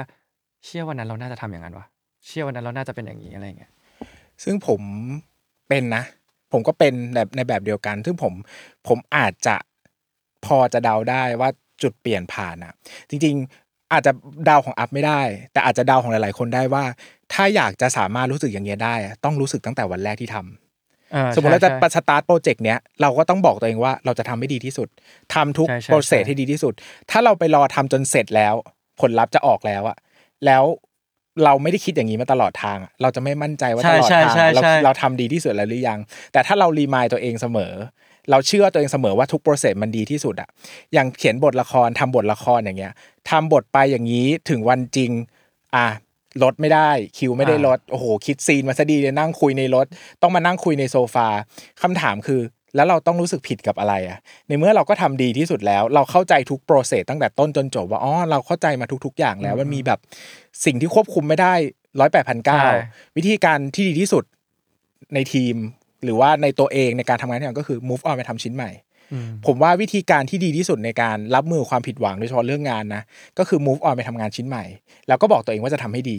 [0.65, 1.87] เชื่อวันนั้นเราน่าจะทำอย่างนั้นวะ
[2.27, 3.73] เชื่อวันนั้นเราน่าจะเป็นอย่างนี้อะไรเงี้ย
[4.43, 4.81] ซึ่งผม
[5.69, 6.05] เป็นนะ
[6.53, 8.33] ผมก็เป็นแบบในแบบเดียวกัน ซึ่งผม
[8.89, 9.57] ผมอาจจะ
[10.47, 11.49] พอจะเดาได้ว่า
[11.83, 12.73] จุดเปลี่ยนผ่านอะ
[13.11, 13.35] จริง
[13.65, 14.13] ๆ อาจจะ
[14.47, 15.21] เดาของอัพไม่ได้
[15.53, 16.85] แต่อาจจะเดาของหลาย ๆ คนได้ว่า
[17.33, 20.70] ถ้าอยากจะสามารถรู้สึกอย่างเงี้ยได้อะต้องรู้สึกตั้งแต่วันแรกที่ทำเออ
[21.35, 24.89] สมมติเราจะใช่ใช่ start project เนี้ยเราก็ต้องบอกตัวเองว่าเราจะทำให้ดีที่สุด
[25.35, 26.73] ทำทุกใช่ใช่โปรเซสใช่ให้ดีที่สุด
[27.11, 28.55] ถ้าเราไปรอทำจนเสร็จแล้ว
[29.01, 29.97] ผลลัพธ์จะออกแล้วอะ
[30.47, 30.65] แล้ว
[31.45, 35.99] เราไม่ได้คิดอย่างนี้มาตลอดทางอะเราจะไม่มั่นใจว่าตลอดทางใช่ใช่ใช่เราใช่เราทำดีที่สุดแล้วหรือยัง
[36.33, 37.73] แต่ถ้าเรา remind ตัวเองเสมอ
[38.31, 40.49] เราเชื่อตัวเองเสมอว่าทุก process มันดีที่สุดอะ
[40.95, 42.93] อย่างเขียนบทละครทำบทละครอย่างเงี้ย
[43.31, 45.11] ทำบทไปอย่างนี้ถึงวันจริง
[45.77, 45.87] อะ
[46.43, 49.87] ลดไม่ได้คิวไม่ได้ลดโอ้โหคิดซีนมาซะดีเลยนั่งคุยในรถ
[50.23, 51.29] ต้องมานั่งคุยในโซฟา
[51.83, 52.41] คำถามคือ
[52.77, 59.99] แล้วเราต้องรู้สึกผิดกับอะไรอะในเมื่อเราก็ทำดีที่สุดแล้ว เราเข้าใจทุกโปรเซสตั้งแต่ต้นจนจบว่าอ๋อเราเข้าใจมาทุก ๆ อย่างแล้วมันมีแบบ
[60.65, 61.55] สิ่งที่ควบคุมไม่ได้
[62.01, 62.63] ร้อยแปดพันใช่เก้า
[63.17, 64.25] วิธีการที่ดีที่สุด
[65.15, 65.55] ในทีม
[66.05, 68.90] หรือว่าในตัวเองในการทำงานที่อย่างก็คือ move on ไปทำชิ้นใหม่อืม
[69.47, 73.03] ผมว่าวิธีการที่ดีที่สุดในการรับมือความผิดหวังโดยเฉพาะเรื่องงานนะ
[73.39, 74.65] ก็คือ move on ไปทำงานชิ้นใหม่
[75.09, 76.19] แล้วก็บอกตัวเองว่าจะทำให้ดี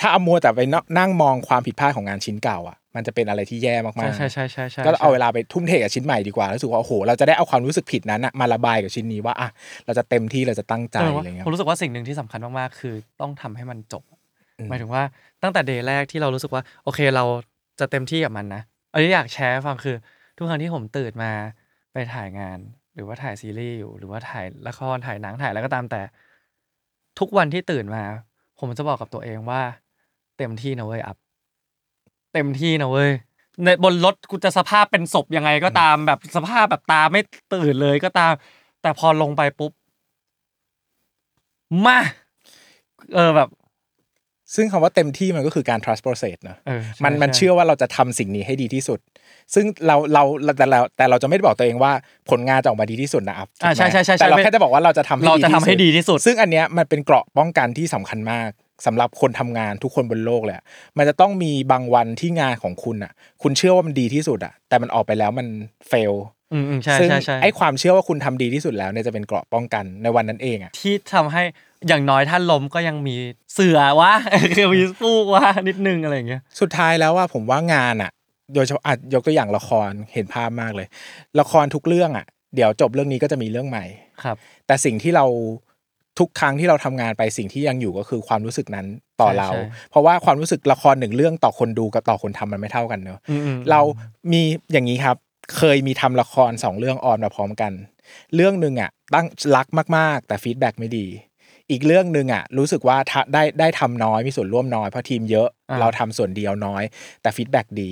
[0.00, 0.62] ถ้าเอามัวแต่ไป
[0.98, 9.48] นั่งมองความผิดพลาดของงานชิ้นเก่าอะมันจะเป็นอะไรที่แย่มากใช่ๆใช่ใช่ใช่ใช่ก็เอาเวลาไปทุ่มเทกับชิ้นใหม่ดีกว่ารู้สึกว่าโอ้โหเราจะได้เอาความรู้สึกผิดนั้นอะมาระบายกับชิ้นนี้ว่าอะ
[9.86, 14.02] เราจะเต็มที่เราจะตั้งใจเอออะไรเงี้ยผมรู้สึกว่าสิ่งหนึ่งที่สำคัญมากๆคือต้องทำให้มันจบ
[14.58, 15.02] อืมหมายถึงว่า
[15.42, 17.24] ตั้งแต่เดย์แรกที่เรารู้สึกว่าโอเคเรา
[17.80, 18.62] จะเต็มที่กับมันนะ
[18.92, 19.96] อันนี้อยากแชร์ให้ฟังคือ
[20.36, 21.32] ทุกครั้งที่ผมตื่นมา
[21.92, 22.58] ไปถ่ายงาน
[22.94, 26.02] หรือว่าถ่ายซีรีส์อยู่ หรือว่าถ่ายละครถ่ายหนังถ่ายอะไรก็ตามแต่
[27.18, 28.04] ทุกวันที่ตื่นมา
[28.58, 29.60] ผมจะบอกกับตัวเองว่า
[30.38, 31.16] เต็มที่นะเว้ยอัพ
[32.32, 33.10] เต็มที่นะเว้ย
[33.64, 37.20] ในบนรถกูจะสภาพเป็นศพยังไงก็ตามแบบสภาพแบบตาไม่
[37.54, 38.32] ตื่นเลยก็ตาม
[38.82, 39.72] แต่พอลงไปปุ๊บ
[41.86, 41.98] มา
[43.14, 43.48] เออแบบ
[44.54, 48.98] ซึ่งคำว่าเต็มที่มันก็คือการ trust process เนอะเออใช่มันมันใช่เชื่อว่าเราจะทำสิ่งนี้ให้ดีที่สุด
[49.54, 50.22] ซึ่งเราเรา
[50.58, 51.92] แต่เราแต่เราจะไม่ได้บอกตัวเองว่า
[52.30, 58.50] ผลงานจะออกมาดีที่สุดนะครับอ่าใช่ใช่ใช่ใช่แต่เราไม่แค่จะบอกว่าเราจะทำให้เราดีจะทำให้ดีที่สุด ซึ่งอันเนี้ยมันเป็นเกราะป้องกันที่สำคัญมาก
[58.86, 60.64] สำหรับคนทำงานทุกคนบนโลกเลยอะ
[60.98, 63.12] มันจะต้องมีบางวันที่งานของคุณอะ
[63.42, 65.46] คุณเชื่อว่ามันดีที่สุดอะ แต่มันออกไปแล้วมัน
[65.88, 66.14] เฟล
[66.52, 71.42] อืมอืมใช่ซึ่งใช่ใช่ไอ้ความเชื่อว่าคุณทำดีที่สุดแล้วเนี่ยจะเป็นเกราะป้องกันในวันนั้นเองอะที่ทำให้
[71.88, 73.16] อย่างน้อยท่านล้มก็ยังมี
[73.54, 74.12] เสือวะ
[74.56, 78.10] คือมีสู้วะนิดนึงอะไรอย่างเงี้ยสุดท้ายแล้วว่าผมว่างานอะ
[78.54, 80.86] โดยเฉพาะอะยกตัวอย่างละครเห็นภาพมากเลย
[81.40, 83.84] ละครทุกเรื่องอะ เดี๋ยวจบเรื่องนี้ก็จะมีเรื่องใหม่
[84.22, 85.26] ครับ แต่สิ่งที่เรา
[86.18, 88.86] ทุกครั้งที่เราทำงานไปสิ่งที่ยังอยู่ก็คือความรู้สึกนั้น
[89.20, 93.80] ต่อใช่เราใช่เพราะว่าความรู้สึกละครหนึ่งเรื่องต่อคนดูกับต่อคนทำมันไม่เท่ากันเนอะอืมอืมเรา
[94.32, 95.16] มีอย่างนี้ครับ
[95.56, 97.72] เคยมีทำละครสองเรื่องออนมาพร้อมกัน
[98.34, 101.06] เรื่องหนึ่งอะ ตั้งรักมาก ๆ แต่ feedback ไม่ดี
[101.70, 106.82] อีกเรื่องหนึ่งอะ รู้สึกว่าทะได้ได้ทำน้อยมีส่วนร่วมน้อยเพราะทีมเยอะอ่าเราทำส่วนเดียวน้อย
[107.22, 107.90] แต่ feedback ดี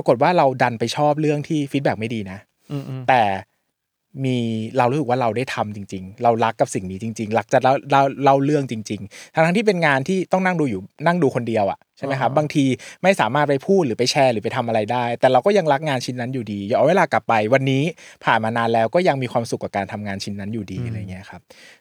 [0.00, 2.38] ปรากฏว่าเราดันไปชอบเรื่องที่ feedback ไม่ดีนะ
[2.70, 3.22] อืมอืมแต่
[4.24, 4.36] มี
[4.78, 12.64] เรารู้สึกว่าเราได้ทำจริง ๆ เรารักกับสิ่งนี้จริง ๆ รักจะเล่าเล่าเล่าเรื่องจริง ๆ ทั้งๆที่เป็นงานที่ต้องนั่งดูอยู่นั่งดูคนเดียวอะใช่ไหมครับบางที
[13.02, 17.82] ไม่สามารถไปพูดหรือไปแชร์หรือไปทำอะไรได้ แต่เราก็ยังรักงานชิ้นนั้นอยู่ดีอย่าเอาเวลากลับไปวันนี้
[18.24, 21.40] ผ่านมานานแล้วก็ยังมีความสุขกับการทำงานชิ้นนั้นอยู่ดีอะไรเงี้ยครับ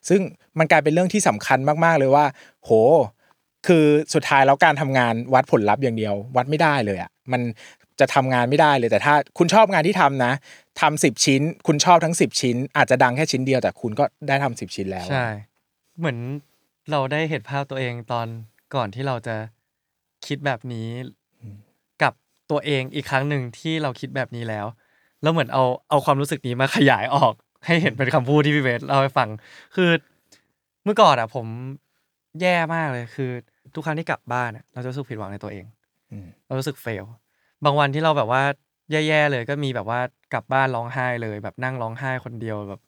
[0.09, 0.21] ซึ่ง
[0.59, 2.25] มันกลายเป็นเรื่องที่สำคัญมากๆเลยว่า
[2.63, 2.71] โห
[3.67, 7.41] คือสุดท้ายแล้วการทำงานวัดผลลัพธ์อย่างเดียว วัดไม่ได้เลยอะมัน
[7.99, 10.33] จะทำงานไม่ได้เลยแต่ถ้าคุณชอบงานที่ทำนะ
[10.81, 15.27] ทำสิบชิ้น คุณชอบทั้งสิบชิ้น อาจจะดังแค่ชิ้นเดียวแต่คุณก็ได้ทำสิบชิ้นแล้วอะใช่
[15.97, 16.17] เหมือน
[16.91, 18.27] เราได้เห็นภาพตัวเองตอน
[18.75, 19.35] ก่อนที่เราจะ
[20.25, 20.87] คิดแบบนี้
[22.03, 22.13] กับ
[22.51, 24.65] ตัวเองอีกครั้งหนึ่งที่เราคิดแบบนี้แล้ว
[25.21, 27.33] แล้วเหมือนเอาเอาความรู้สึกนี้มาขยายออก
[27.65, 29.29] ให้เห็นเป็นคำพูดที่พี่เบสเล่าให้ฟัง
[29.75, 29.89] คือ
[30.83, 31.45] เมื่อก่อนอะ ผม
[32.41, 33.31] แย่มากเลยคือ
[33.75, 35.65] ทุกครั้งที่กลับบ้านอะเราจะรู้สึกผิดหวังในตัวเอง
[36.11, 37.05] อืมเรารู้สึกเฟล
[37.63, 38.41] บางวันที่เราแบบว่า
[38.91, 39.99] แย่ๆเลยก็มีแบบว่า
[40.33, 42.79] กลับบ้านร้องไห้เลย แบบนั่งร้องไห้คนเดียวแบบ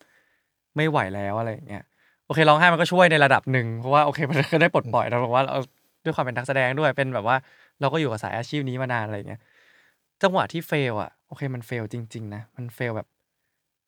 [0.78, 1.82] ไม่ไหวแล้วอะไรอย่างเงี้ย
[2.26, 5.56] โอเคร้องไห้มันก็ช่วยในระดับหนึ่งเพราะว่าโอเคมันก็ได้ปลดปล่อยแต่บอกว่าเรา
[6.04, 7.38] ด้วยความเป็นนักแสดงด้วยเป็นแบบว่า
[7.80, 9.42] เราก็อยู่กับสายอาชีพนี้มานานอะไรอย่างเงี้ย
[10.22, 13.08] จังหวะที่เฟลอะโอเคมันเฟลจริง ๆ นะมันเฟลแบบ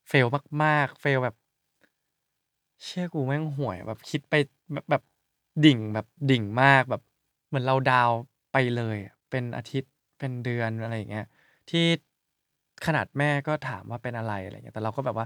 [0.10, 0.28] เฟล
[0.64, 1.36] มากๆ เฟลแบบ
[2.84, 4.34] เชื่อกูแม่งห่วยแบบคิดไป
[4.74, 5.02] แบบแบบ
[5.66, 7.02] ดิ่งแบบดิ่งมากแบบ
[7.48, 8.12] เหมือนเราดาว
[8.52, 8.98] ไปเลย
[9.30, 9.92] เป็นอาทิตย์
[10.24, 11.24] เป็นเดือนอะไรอย่างเงี้ย
[11.70, 11.80] ที่
[12.86, 15.26] ขนาดแม่ก็ถามว่าเป็นอะไรอะไรเงี้ยแต่เราก็แบบว่า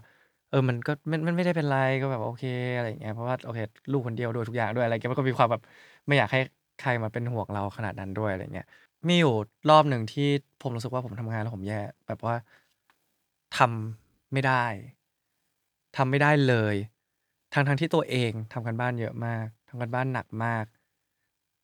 [0.49, 2.43] เออมันก็มันมันไม่ได้เป็นไรก็แบบโอเค
[2.75, 3.60] อะไรอย่างเงี้ยเพราะว่าโอเค
[3.91, 5.62] ลูกคนเดียวด้วยทุกอย่างด้วยอะไรเงี้ยมันก็มีความแบบ
[6.07, 6.39] ไม่อยากให้
[6.77, 8.65] ใครมาเป็นห่วงเราขนาดนั้นด้วยอะไรเงี้ย
[9.07, 9.29] มีอยู่
[9.67, 10.23] รอบหนึ่งที่
[10.60, 11.75] ผมรู้สึกว่าผมทำงานแล้วผมแย่
[12.07, 12.36] แบบว่า
[13.57, 14.65] ทำไม่ได้
[15.95, 16.75] ทำไม่ได้เลย
[17.53, 20.65] ทั้งทั้งที่ตัวเองทำกันบ้านเยอะมากทำกันบ้านหนักมาก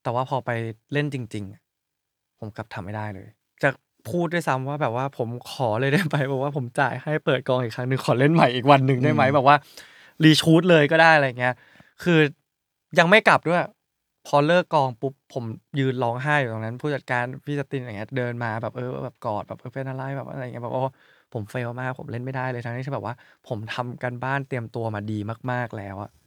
[0.02, 0.50] แต่ว่าพอไป
[0.94, 1.63] เล่นจริง ๆ
[2.44, 3.28] ผมกลับทำไม่ได้เลย
[3.64, 3.70] จะ
[4.10, 9.56] พูดด้วยซ้ำว่าแบบว่าผมขอเลยได้ไหมบอกว่าผมจ่ายให้เปิดกองอีกครั้งหนึ่งขอเล่นใหม่อีกวันหนึ่งได้ไหมอืมแบบว่า
[10.24, 11.54] รีชูดเลยก็ได้อะไรเงี้ย
[12.04, 12.20] คือ
[13.00, 13.62] ยังไม่กลับด้วย
[14.28, 15.44] พอเลิกกองปุ๊บผม
[15.80, 20.84] ยืนร้องไห้อยู่ตรงนั้น ผู้จัดการพี่สตินอย่างเงี้ยเดินมาแบบเออแบบกอดแบบเออเป็นอะไรแบบอะไรเงี้ยแบบว่า
[21.34, 23.16] ผมเฟลมากผมเล่นไม่ได้เลยทั้งที่แบบว่า
[23.48, 25.20] ผมทำกันบ้านเตรียมตัวมาดี
[25.52, 26.23] มาก ๆแล้วอะแบบ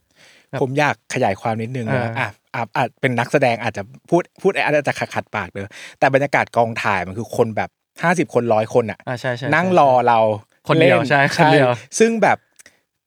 [0.61, 5.63] ผมอยากขยายความนิดนึงเออนะอะอะอาจเป็นนักแสดงอาจจะพูดพูดอาจจะขัดขัดปากเลย
[5.99, 7.71] แต่บรรยากาศกองถ่ายมันคือคนแบบ
[8.03, 10.19] ห้าสิบคนร้อยคนอะอ่าใช่ใช่นั่งใช่รอเรา
[10.69, 12.39] คนเดียวล่ใช่คนเดียวซึ่งแบบ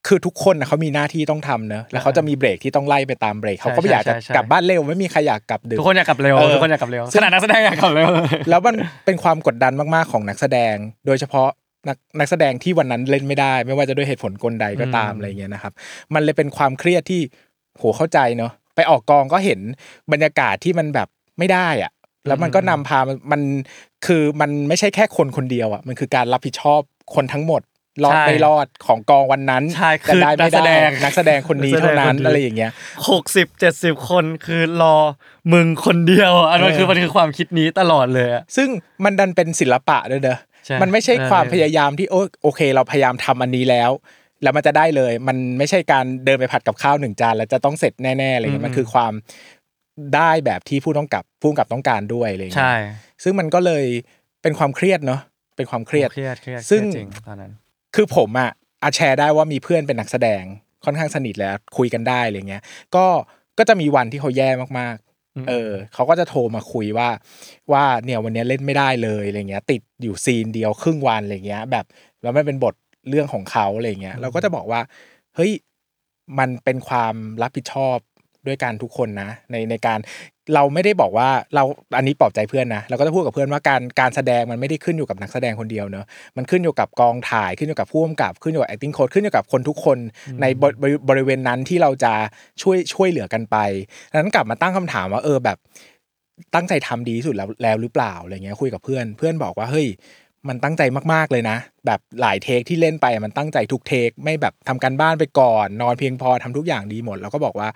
[0.08, 8.75] คือทุกคนนะเขามีหน้าที่ต้องทำเนอะแล้วเขาจะมีเบรกที่ต้องไล่ไปตามเบรกเขาก็ไม่อยากจะใช่ใช่กลับบ้านเร็วไม่มีใครอยากกลับดึกทุกคนอยากกลับเร็วเออทุกคนอยากกลับเร็วซึ่ขงนาดนักแสดงอยากกลับเร็วเลยแล้วมัน
[9.06, 10.75] เป็นความกดดันมากๆของนักแสดง
[11.06, 11.49] โดยเฉพาะ
[11.87, 15.73] นักนักแสดงที่วันนั้นเล่นไม่ได้ ไม่ว่าจะด้วยเหตุผลกลใดก็ตามอืมอะไรเงี้ยนะครับ
[16.13, 17.21] มันเลยเป็นความเครียดที่
[17.77, 19.59] โหเข้าใจเนอะไปออกกองก็เห็น
[20.11, 21.07] บรรยากาศที่มันแบบ
[21.39, 21.91] ไม่ได้อะ
[22.27, 23.41] แล้วมันก็นำพามันมัน
[24.05, 26.81] คือมันไม่ใช่แค่คนคนเดียวอะมันคือการรับผิดชอบ
[27.15, 27.61] คนทั้งหมด
[28.03, 32.71] รอดใช่ไม่รอดของกองวันนั้นใช่จะคือได้นัไม่กแสได้ดงนักแสดงคนนี้นักแสดงเท่านั้นคนนี้อะไรอย่างเงี้ย
[33.09, 34.95] หกสิบเจ็ดสิบคนคือรอ
[35.53, 38.67] มึงคนเดียวอันนั้นเออคือมันคือความคิดนี้ตลอดเลยอะซึ่ง
[39.03, 40.48] มันดันเป็นศิลปะด้วยเด้อใช่
[40.82, 43.91] มันไม่ใช่เออความพยายามที่โอโอเค เราพยายามทำอันนี้แล้ว
[44.43, 49.13] แล้วมันจะได้เลย มันไม่ใช่การเดินไปผัดกับข้าวหนึ่งจานแล้วจะต้องเสร็จแน่ๆอะไรเงี้ยมันคือความ
[50.15, 52.75] ได้แบบที่ผู้ต้องกับผู้กำกับต้องการด้วยอะไรเงี้ยใช่
[53.23, 53.86] ซึ่งมันก็เลย
[54.41, 55.21] เป็นความเครียดเนาะ
[55.58, 57.51] เป็นความเครียดเครียดเครียดซึ่งเครียดจริงตอนนั้น
[57.95, 58.51] คือผมอะ
[58.84, 60.43] อาแชร์ได้ว่ามีเพื่อนเป็นนักแสดง
[60.86, 62.63] ค่อนข้างสนิทแล้วคุยกันได้อะไรเงี้ย
[62.95, 63.05] ก็
[63.58, 65.09] ก็จะมีวันที่เขาแย่มากอืมๆ
[65.47, 67.10] เออเขาก็จะโทรมาคุยว่า
[67.71, 71.86] ว่าเนี่ยวันนี้เล่นไม่ได้เลยอะไรเงี้ย ติดอยู่ซีนเดียวครึ่งวันอะไรเงี้ย แบบ
[72.21, 72.75] แล้วมันเป็นบท
[73.10, 74.82] เรื่องของเขาอะไรเงี้ยเราก็จะบอกว่า
[75.36, 75.52] เฮ้ย
[76.39, 77.97] มันเป็นความรับผิดชอบ
[78.47, 79.99] ด้วยกันทุกคนนะ ในในการ
[80.56, 81.63] เราไม่ได้บอกว่าเรา
[81.97, 86.06] อันนี้ปลอบใจเพื่อนนะเราก็จะพูดกับเพื่อนว่าการการแสดงมันไม่ได้ขึ้นอยู่กับนักแสดงคนเดียวเนอะ
[86.38, 89.97] มันขึ้นอยู่กับกองถ่ายขึ้นอยู่กับผู้กำกับขึ้นอยู่กับ acting coach ขึ้นอยู่กับคนทุกคน
[90.41, 92.13] ในบริบริบริเวณนั้นที่เราจะ
[92.62, 93.58] ช่วยช่วยเหลือกันไป
[94.12, 95.58] ดังนั้นกลับมาตั้งคำถามว่าเออแบบ
[96.56, 99.88] ตั้งใจทำดีที่สุดแล้วแล้วหรือเปล่าอะไรเงี้ยคุยกับเพื่อน เพื่อนบอกว่าเฮ้ย
[100.47, 100.82] มันตั้งใจ
[101.13, 107.69] มากๆเลยนะ แบบหลาย take ที่เล่นไปมันตั้งใจทุก take ไม่แบบทำการบ้านไปก่อน นอนเพียงพอทำทุกอย่างดีหมด แล้วก็บอกว่า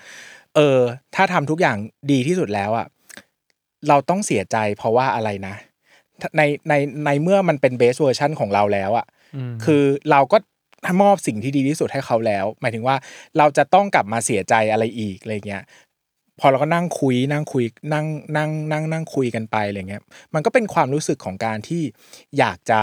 [0.56, 0.80] เออ
[1.16, 1.78] ถ้าทำทุกอย่าง
[2.12, 2.88] ดีที่สุดแล้วอะ
[3.88, 5.56] เราต้องเสียใจเพราะว่าอะไรนะ
[6.38, 6.74] ในใน
[7.06, 9.06] ในเมื่อมันเป็น best version ของเราแล้วอะ
[9.52, 10.38] มคือเราก็
[11.02, 12.96] มอบสิ่งที่ดีที่สุดให้เขาแล้ว หมายถึงว่า
[13.38, 15.64] เราจะต้องกลับมาเสียใจอะไรอีกอะไรเงี้ย
[16.40, 17.64] พอเราก็นั่งคุยนั่งคุย
[17.94, 18.06] นั่ง
[18.38, 21.84] นั่งนั่งนั่งคุยกันไปอะไรเงี้ยมันก็เป็นความรู้สึกของการที่
[22.38, 22.82] อยากจะ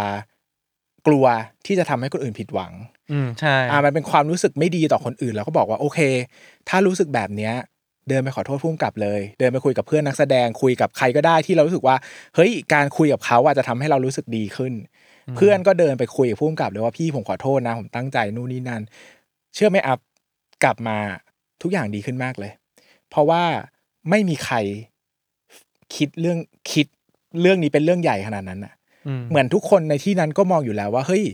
[1.07, 1.27] กลัว
[1.67, 2.73] ที่จะทำให้คนอื่นผิดหวัง
[3.13, 5.99] อืมใช่อ่ามันเป็นความรู้สึกไม่ดีต่อคนอื่นเราก็บอกว่าโอเค
[6.69, 7.55] ถ้ารู้สึกแบบเนี้ย
[8.09, 11.97] เดินไปขอโทษพุ่มกับเลย เดินไปคุยกับเพื่อนนักแสดงคุยกับใครก็ได้ที่เรารู้สึกว่า
[12.35, 14.73] เฮ้ยการคุยกับเขาอาจจะทำให้เรารู้สึกดีขึ้น
[15.37, 18.83] เพื่อนก็เดินไปคุยกับพุ่มกับเลยว่าพี่ผมขอโทษนะ ผมตั้งใจนู่นนี่นั่น
[19.55, 19.99] เชื่อไหมอัพ
[20.65, 20.97] กลับมา
[21.63, 22.53] ทุกอย่างดีขึ้นมากเลย
[23.11, 23.43] เพราะว่า
[24.11, 24.57] ไม่มีใคร
[25.97, 26.39] คิดเรื่อง
[26.73, 26.87] คิด
[27.41, 28.80] เรื่องนี้เป็นเรื่องใหญ่ขนาดนั้นน่ะม
[29.31, 31.25] เหมือนทุกคนในที่นั้นก็มองอยู่แล้วว่าเฮ้ย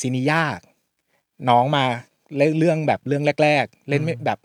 [0.00, 0.58] ซีนี้ยาก
[1.48, 1.84] น้องมา
[2.36, 4.38] เล่นเรื่องแบบเรื่องแรก ๆ เล่นไม่แบบ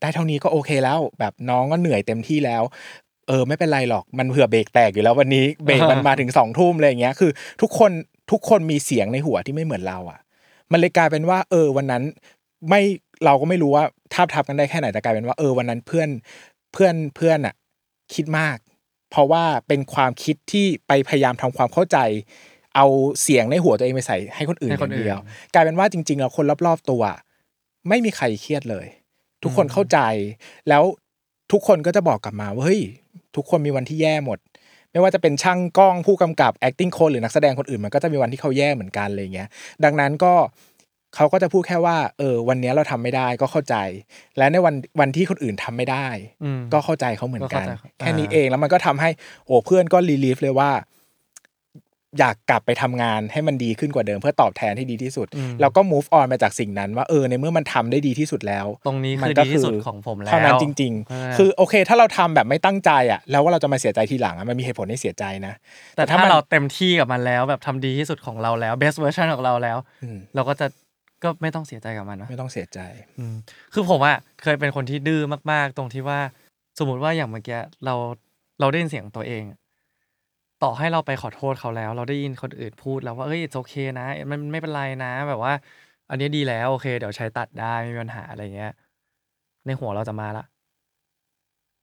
[0.00, 2.62] ได้เท่านี้ก็โอเคแล้ว แบบน้องก็เหนื่อยเต็มที่แล้ว
[3.28, 7.30] เออ ไม่เป็นไรหรอกมันเผื่อเบรกแตกอยู่แล้ววันนี้เบรกมันมาถึงสองทุ่มอะไรอย่างเงี้ยคือ
[7.62, 7.90] ทุกคน
[8.30, 10.20] ทุกคนมีเสียงในหัวที่ไม่เหมือนเราอะ
[10.72, 12.02] มันเลยกลายเป็นว่า เออ วันนั้น
[12.68, 12.80] ไม่
[13.24, 16.08] เราก็ไม่รู้ว่าทาบทับกันได้แค่ไหนแต่กลายเป็นว่าเออวันนั้นเพื่อน
[16.72, 17.54] เพื่อนเพื่อนอะ
[18.14, 18.56] คิดมาก
[19.10, 21.98] เพราะว่าเป็นความคิดที่ไปพยายามทำความเข้าใจ
[22.76, 22.86] เอา
[23.22, 25.20] เสียงในหัวตัวเองไปใส่ให้คนอื่นให้อคนย่างอื่นเดียว
[25.54, 27.02] กลายเป็นว่าจริงๆแล้วคนรอบๆตัว
[27.88, 28.86] ไม่มีใครเครียดเลย
[29.42, 29.98] ทุกคนเข้าใจ
[30.68, 30.82] แล้ว
[31.52, 32.82] ทุกคนก็จะบอกกลับมาว่าเฮ้ย
[33.36, 34.38] ทุกคนมีวันที่แย่หมด
[34.92, 39.48] ไม่ว่าจะเป็นช่างกล้องผู้กำกับ acting coach หรือนักแสดงคนอื่นมันก็จะมีวันที่เขาแย่เหมือนกันอะไรเงี้ย
[39.84, 40.32] ดังนั้นก็
[41.16, 43.76] เขาก็จะพูดแค่ว่า เออ วันนี้เราทำไม่ได้ก็เข้าใจ
[44.38, 46.06] และในวันวันที่คนอื่นทำไม่ได้
[46.44, 49.10] อืมก็เข้าใจเขาเหมือนกันก็เข้าใจแค่นี้อ่าเองแล้วมันก็ทำให้
[49.46, 50.70] โอ้เพื่อนก็รีลีฟเลยว่า
[52.18, 65.54] อยากกลับไปทำงานให้มันดีขึ้นกว่าเดิมเพื่อตอบแทนให้ดีที่สุดอืมแล้วก็ move on มาจากสิ่งนั้น ว่าเออในเมื่อมันทำได้ดีที่สุดแล้ว ตรงนี้มัคือก็ดีที่สุดของผมแล้วเท่านั้นจริงเออๆคือโอเค ถ้าเราทำแบบไม่ตั้งใจอะ แล้วว่าเราจะมาเสียใจทีหลังอะมันมีเหตุผลให้เสียใจนะ
[65.96, 70.66] แต่ถ้ามันเราเต็มที่กับมันแล้ว แบบทำดีที่สุดของเราแล้ว best version ของเราแล้วอืมเราก็จะ
[71.22, 72.80] ก็ไม่ต้องเสียใจกับมันนะไม่ต้องเสียใจ
[73.18, 73.36] อืม
[73.72, 75.20] คือผมอะเคยเป็นคนที่ดื้อ
[75.52, 76.20] มาก ๆ ตรงที่ว่า
[76.78, 77.94] สมมติว่าอย่างเมื่อกี้เรา
[78.60, 79.58] เราได้ยินเสียงตัวเองอะ
[80.62, 85.52] ต่อให้เราไปขอโทษเขาแล้ว เราได้ยินคนอื่นพูดแล้วว่าเอ้ยโอเคนะ มันไม่เป็นไรนะ แบบว่า
[86.10, 88.72] อันนี้ดีแล้วโอเค เดี๋ยวใช้ตัดได้ไม่มีปัญหาอะไรเงี้ย
[89.66, 90.44] ในหัวเราจะมาละ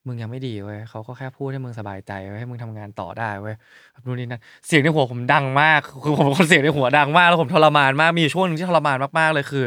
[0.07, 3.55] มึงยังไม่ดีเว้ยเขาก็แค่พูดให้มึงสบายใจเว้ยให้มึงทำงานต่อได้เว้ย
[3.91, 9.65] แบบนู่นนี่นั่นเสียงในหัวผมดังมากคือผมเป็นคนเสียงในหัวดังมากแล้วผมทรมานมากมีอยู่ช่วงหนึ่งที่ทรมานมากๆเลยคือ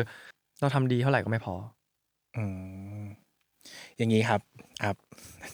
[0.60, 1.54] เราทำดีเท่าไหร่ก็ไม่พอ
[2.36, 2.44] อื
[3.02, 3.04] ม
[3.96, 4.40] อย่างนี้ครับ
[4.82, 4.96] ครับ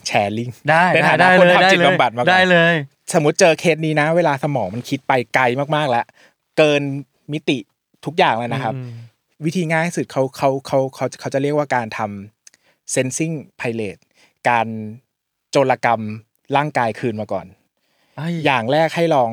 [0.07, 2.75] แชร์ลิงก์ ได้ในฐานะได้คนเลยทำได้จิตเลยบำบัดมาก่อน ได้เลย
[3.15, 5.45] สมมติเจอเคสนี้นะ เวลาสมองมันคิดไปไกล
[5.77, 6.05] มากๆแล้ว
[6.59, 6.83] เกิน
[7.33, 7.59] มิติ
[8.05, 8.91] ทุกอย่างเลยนะครับ อืม
[9.45, 13.97] วิธีง่ายที่สุดเขาเขาเขาเขาเขาจะเรียกว่าการทำ sensing pilot
[14.49, 14.67] การ
[15.51, 16.01] โจรกรรม
[16.57, 17.47] ร่างกายคืนมาก่อน
[18.17, 19.31] ไอ้อย่างแรกให้ลอง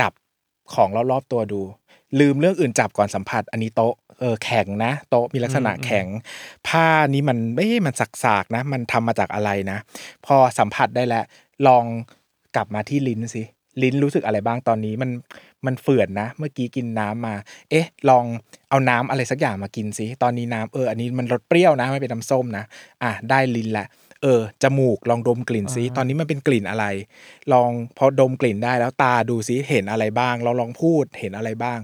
[0.00, 0.12] จับ
[0.74, 1.60] ของรอบๆตัวดู
[2.20, 6.06] ลืมเรื่องอื่นจับก่อนสัมผัส อันนี้โต๊ะเออแข็งนะโต๊ะมีลักษณะแข็ง
[6.68, 9.78] ผ้านี้มันไม่มันสักๆนะ มันทำมาจากอะไรนะ
[10.26, 11.24] พอสัมผัสได้แล้ว
[11.66, 11.84] ลอง
[12.56, 13.42] กลับมาที่ลิ้นสิ
[13.82, 15.10] ลิ้นรู้สึกอะไรบ้างตอนนี้มัน
[15.66, 17.34] มันเฝื่อนนะ เมื่อกี้กินน้ำมา
[17.70, 18.24] เอ๊ะ ลอง
[18.70, 22.64] เอาน้ำอะไรสักอย่างมากินสิตอนนี้น้ำเอออันนี้มันรสเปรี้ยวนะไม่เป็นน้ำส้มนะ
[23.02, 23.86] อะได้ลิ้นละ
[24.22, 26.86] เออจมูกลองดมกลิ่นสิตอนนี้มันเป็นกลิ่นอะไร
[27.52, 31.78] ลองพอดมกลิ่นได้แล้วตาดูซิเห็นอะไรบ้าง เราลองพูดเห็นอะไรบ้าง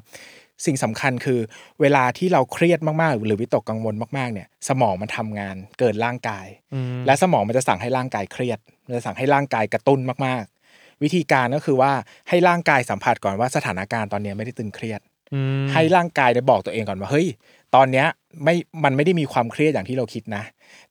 [0.66, 1.40] สิ่งสำคัญคือ
[1.80, 11.92] เวลาที่เราเครียดมากๆ หรือวิตกกังวลมากๆเนี่ยสมองมันทำงานเกินร่างกายอืมและสมองมันจะสั่งให้ร่างกายเครียดมันจะสั่งให้ร่างกายกระตุ้นมากๆ วิธีการก็คือว่า
[12.28, 15.00] ให้ร่างกายสัมผัสก่อนว่าสถานการณ์ตอนเนี้ยไม่ได้ตึงเครียด
[15.34, 17.28] อืมให้ร่างกายได้บอกตัวเองก่อนว่าเฮ้ย
[17.74, 18.06] ตอนเนี้ย
[18.44, 20.42] ไม่มันไม่ได้มีความเครียดอย่างที่เราคิดนะ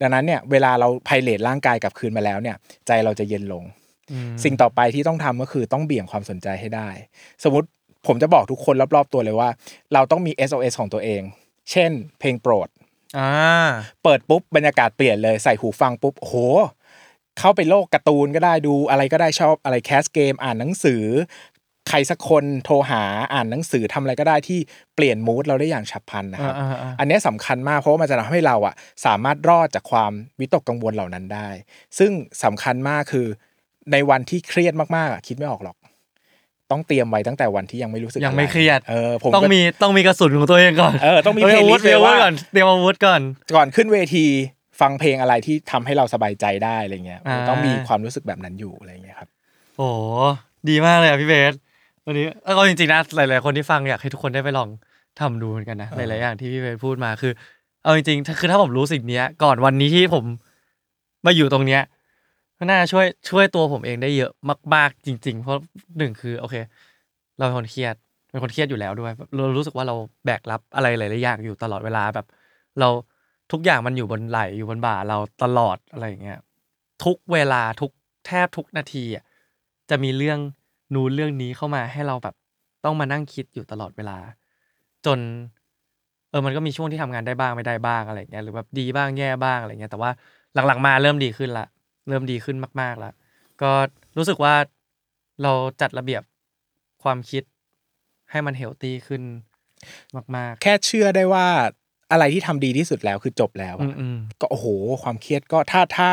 [0.02, 2.56] ดังนั้นเนี่ยเวลาเราไพเรตร่างกายกลับคืนมาแล้วเนี่ย
[2.88, 3.64] ใจเราจะเย็นลง
[4.12, 6.90] อืมสิ่งต่อไปที่ต้องทำก็คือต้องเบี่ยงความสนใจให้ได้
[7.44, 7.68] สมมติ
[8.08, 9.50] ผมจะบอกทุกคนรอบๆตัวเลยว่า
[9.94, 11.22] เราต้องมี SOS ของตัวเอง
[11.72, 12.68] เช่น เพลงโปรด
[13.18, 13.32] อ่า
[14.04, 16.36] เปิดปุ๊บบรรยากาศเปลี่ยนเลยใส่หูฟังปุ๊บโอ้โห
[17.40, 21.04] เข้าไปโลกการ์ตูนก็ได้ดูอะไรก็ได้ชอบอะไรแคสเกมอ่านหนังสือ
[21.88, 23.02] ใครสักคนโทรหา
[23.34, 24.60] อ่านหนังสือทำอะไรก็ได้ที่
[24.96, 28.74] เปลี่ยนมูดเราได้อย่างฉับพลันนะครับอ่าอ่าอ่าอันเนี้ยสำคัญมากเพราะว่ามันจะทำให้เราอะ
[29.06, 31.50] สามารถรอดจากความวิตกกังวลเหล่านั้นได้
[31.98, 32.12] ซึ่ง
[32.44, 33.28] สำคัญมากคือ
[33.92, 35.78] ในวันที่เครียดมากๆอะคิดไม่ออกหรอก
[36.72, 43.22] ต้องเตรียมไว้ตั้งแต่วันที่ยังไม่รู้สึกยังไม่อะเครียดเออผมต้องก็มีต้องมีกระสุนของตัวเองก่อนเออต้องมีเตรียมอาวุธ playlist เตรียมอาวุธเลยว่าก่อนเตรียมอาวุธก่อน
[43.56, 44.26] ก่อนขึ้นเวที
[44.82, 49.30] ฟังเพลงอะไรที่ทำให้เราสบายใจได้อะไรเงี้ยอ่าต้องมีความรู้สึกแบบนั้นอยู่อะไรเงี้ยครับ
[49.78, 50.00] โอ้โห
[50.70, 51.54] ดีมากเลยอะพี่เบส
[52.10, 54.70] วันนี้เออก็จริงๆนะหลายๆคนที่ฟังอยากให้ทุกคนได้ไปลอง
[55.20, 57.32] ทำดูเหมือนกันนะหเออลายๆอย่างที่พี่เบสพูดมาคือ
[57.84, 60.26] เอาจริงๆถ้าคือถ้าผมรู้สิ่งเนี้ย ก่อนวันนี้ที่ผม
[61.26, 61.82] มาอยู่ตรงเนี้ย
[62.58, 64.32] ก็น่าจะช่วยช่วยตัวผมเองได้เยอะ
[64.74, 65.58] มาก ๆ จริง ๆ เพราะ
[65.98, 66.56] หนึ่งคือ โอเค
[67.38, 67.96] เราเป็นคนเครียด
[68.30, 72.26] เป็นคนเครียดอยู่แล้วด้วยเรารู้สึกว่าเราแบกรับอะไรหลายๆอย่างอยู่ตลอดเวลาแบบ
[72.80, 72.90] เรา
[73.52, 76.40] ทุกอย่างมันอยู่บนไหลอยู่บนบ่าเราตลอดอะไรอย่างเงี้ย
[77.04, 77.92] ทุกเวลาทุก
[78.28, 79.24] แทบทุกนาทีอะ
[79.90, 80.40] จะมีเรื่อง
[80.94, 82.36] นู้นเรื่องนี้เข้ามาให้เราแบบ
[82.86, 84.18] ต้องมานั่งคิดอยู่ตลอดเวลา
[85.06, 85.20] จน
[86.30, 90.12] เออมันก็มีช่วงที่ทำงานได้บ้างไม่ได้บ้างอะไรอย่างเงี้ยหรือแบบดีบ้างแย่บ้างอะไรเงี้ยแต่ว่า
[90.54, 91.66] หลังๆมาเริ่มดีขึ้นละ
[92.08, 93.12] เริ่มดีขึ้นมากๆละ
[93.62, 93.72] ก็
[94.18, 94.54] รู้สึกว่า
[95.44, 96.24] เราจัดระเบียบ
[97.04, 97.44] ความคิด
[98.32, 99.22] ให้มันเฮลตี้ขึ้น
[100.36, 101.46] มากแค่เชื่อได้ว่า
[102.12, 104.68] อะไรที่ทำดีที่สุดแล้วคือจบแล้วๆอือะมอืมก็โอ้โห
[105.04, 106.10] ความเครียดก็ถ้าถ้า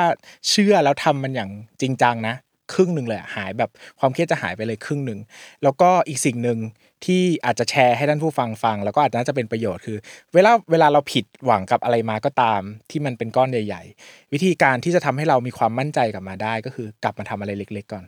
[0.49, 2.35] เชื่อแล้วทำมันอย่างจริงจังนะ
[2.73, 5.19] ครึ่งหนึ่งเลยอะหายแบบความเครียดจะหายไปเลยครึ่งหนึ่ง
[5.63, 6.59] แล้วก็อีกสิ่งหนึ่ง
[7.05, 9.99] ที่อาจจะแชร์ให้ท่านผู้ฟังฟัง แล้วก็อาจจะน่าจะเป็นประโยชน์คือ
[10.35, 18.05] เวลาเวลาเราผิดหวังกับอะไรมาก็ตาม ที่มันเป็นก้อนใหญ่ ๆ วิธีการที่จะทำให้เรามีความมั่นใจกลับมาได้ ก็คือกลับมาทำอะไรเล็ก ๆ ก่อน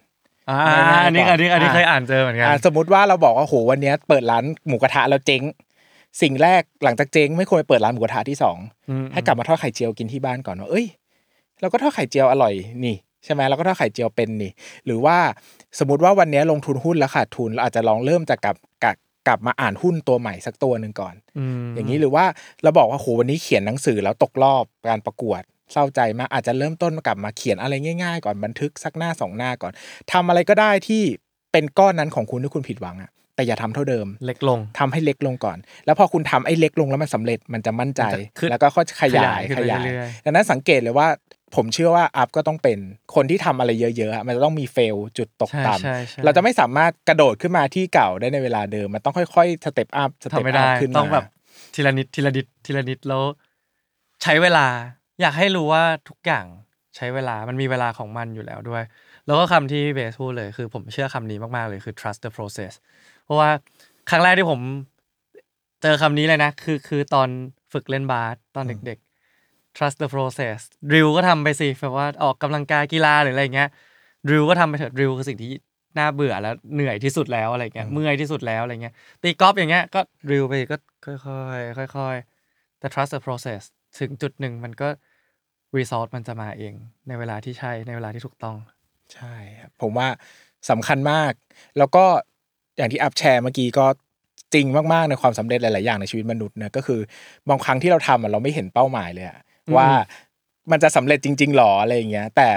[0.51, 0.59] อ่า
[0.90, 5.42] ง่ายๆอันนี้ก่อนอันนี้อันนี้อ่าเคยอ่านเจอเหมือนกันอะสมมติว่าเราบอกว่าโหวันเนี้ยเปิดร้านหมูกระทะแล้วเจ๊ง
[6.23, 8.59] สิ่งแรกหลังจากเจ๊งไม่ควรไปเปิดร้านหมูกระทะที่สอง
[8.90, 10.87] อืมให้กลับมาทอดไข่เจียวกินที่บ้านก่อนว่าเอ้ย
[11.61, 14.52] เราก็ทอดไข่เจียวอร่อยนี่ใช่ไหมเราก็ทอดไข่เจียวเป็นนี่
[14.87, 15.16] หรือว่า
[15.79, 18.96] สมมติว่าวันเนี้ยลงทุนหุ้นแล้วขาดทุนเราอาจจะลองเริ่มจากกลับกลับ
[19.29, 21.14] กลับมาอ่านหุ้นตัวใหม่สักตัวหนึ่งก่อน
[21.64, 22.24] มอย่างนี้หรือว่า
[22.62, 29.72] เราบอกว่าโหวันนี้เขียนหนังสือแล้วตกรอบการประกวดเศร้าใจมากอาจจะเริ่มต้นกลับมาเขียนอะไรง่ายๆ ก่อนบันทึกสักหน้าสองหน้าก่อน
[30.12, 31.02] ทำอะไรก็ได้ที่
[31.52, 41.09] เป็นก้อนนั้นของคุณที่คุณผิดหวังอะแต่อย่าทำเท่าเดิม เล็กลงทำให้เล็กลงก่อน แล้วพอคุณทำไอ้เล็กลงแล้วมันสำเร็จมันจะมั่นใจมันจะขึ้นแล้วก็ค่อยขยายขยายยายขึ้นไปเรื่อยๆดังนั้นสังเกตเลยว่า
[41.54, 42.78] ผมเชื่อว่าอัพก็ต้องเป็น
[43.14, 51.24] คนที่ทำอะไรเยอะๆอะมันจะต้องมี fail จุดตกต่ำใช่ใช่ใช่เราจะไม่สามารถกระโดดขึ้นมาที่เก่าได้ในเวลาเดิม มันต้องค่อยๆสเต็ปอัพสเต็ปทำไม่ได้ขึ้นมาต้องแบบ
[51.74, 53.22] ทีละนิดทีละนิดทีละนิดแล้ว
[54.22, 54.66] ใช้เวลา
[55.20, 56.46] อยากให้รู้ว่าทุกอย่าง
[56.96, 58.82] ใช้เวลามันมีเวลาของมันอยู่แล้วด้วย
[59.26, 62.72] แล้วก็คำที่เบสพูดเลยคือผมเชื่อคำนี้มากๆเลยคือ trust the process
[63.24, 63.50] เพราะว่า
[64.11, 64.61] ครั้งแรกที่ผม
[65.82, 67.28] เจอคำนี้เลยนะ คือคือตอน
[67.72, 69.06] ฝึกเล่นบาสตอนเด็กๆ
[69.76, 70.58] trust the process
[70.92, 73.70] ดิวก็ทำไปสิแบบว่าออกกำลังกายกีฬาหรืออะไรเงี้ย
[74.28, 75.52] ดิวก็ทำไปเถอะดิวคือสิ่งที่
[75.98, 81.12] น่าเบื่อแล้วเหนื่อยที่สุดแล้วอะไรเงี้ยเมื่อยที่สุดแล้วอะไรเงี้ยตีกอล์ฟอย่างเงี้ยก็ดิวไปก็ค่
[81.80, 83.62] อยๆค่อยๆแต่ trust the process
[84.00, 84.88] ถึงจุดหนึ่งมันก็
[85.76, 86.74] result มันจะมาเอง
[87.08, 88.56] ในเวลาที่ใช่ในเวลาที่ถูกต้อง
[89.14, 90.08] ใช่ครับผมว่า
[90.70, 91.32] สำคัญมาก
[91.78, 92.04] แล้วก็
[92.76, 93.86] อย่างที่อัพแชร์เมื่อกี้ก็
[94.54, 97.00] จริงมากๆในความสำเร็จหลาย ๆ อย่างในชีวิตมนุษย์นะก็คือ
[97.48, 99.38] บางครั้งที่เราทำเราไม่เห็นเป้าหมายเลยอะ
[99.76, 99.88] ว่า
[100.70, 102.50] มันจะสำเร็จจริง ๆหรออะไรอย่างเงี้ย แต่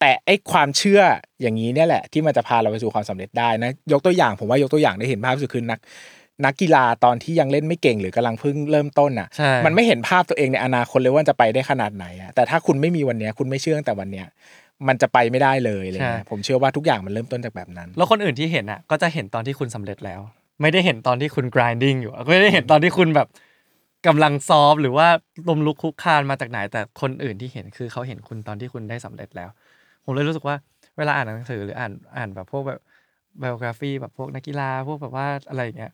[0.00, 1.00] แต่ไอ้ความเชื่อ
[1.40, 5.78] อย่างนี้เนี่ยแหละ ที่มันจะพาเราไปสู่ความสำเร็จได้นะ ยกตัวอย่างผมว่ายกตัวอย่างได้เห็นภาพสุดคือนัก
[6.44, 14.26] นักกีฬาตอนที่ยังเล่นไม่เก่งหรือกำลังเพิ่งเริ่มต้นอะใช่มันไม่เห็นภาพตัวเองในอนาคตเลยว่าจะไปได้ขนาดไหนอะแต่ถ้าคุณไม่มีวันเนี้ยคุณไม่เชื่อตั้งแต่วันเนี้ย
[14.88, 20.20] มันจะไปไม่ได้เลยอะไรเลยผมเชื่อว่าทุกอย่างมันเริ่มต้นจากแบบนั้น แล้วคนอื่นที่เห็นอะ ก็จะเห็นตอนที่คุณสำเร็จแล้ว
[20.60, 23.28] ไม่ได้เห็นตอนที่คุณ grinding อยู่ไม่ได้เห็นตอนที่คุณแบบ
[24.06, 25.08] กำลังซ้อมหรือว่า
[25.48, 29.50] ลมลุกคลุกคลานมาจากไหนแต่คนอื่นที่เห็นคือเขาเห็นคุณตอนที่คุณได้สำเร็จแล้ว
[30.04, 30.56] ผมเลยรู้สึกว่า
[30.98, 32.80] เวลาอ่านหนังสือหรืออ่านอ่านแบบพวกแบบ
[33.42, 35.92] biography แบบพวกนักกีฬาพวกแบบว่าอะไรอย่างเงี้ย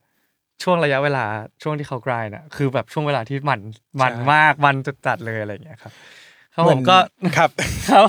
[0.63, 1.25] ช่วงระยะเวลา
[1.63, 3.61] ช่วงที่เขา grind อะคือแบบช่วงเวลาที่มัน
[4.01, 5.93] มันใช่มากมันจัดๆเลยอะไรอย่างเงี้ยครับ
[6.55, 6.97] ครับผมก็
[7.37, 7.51] ครับ
[7.89, 8.03] ครับ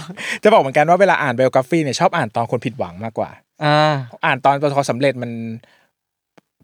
[0.44, 3.30] จะบอกเหมือนกันว่าเวลาอ่านไบโอกราฟีเนี่ยชอบอ่านตอนคนผิดหวังมากกว่า
[3.64, 3.94] อ่า
[4.26, 5.32] อ่านตอนประสบความสำเร็จมัน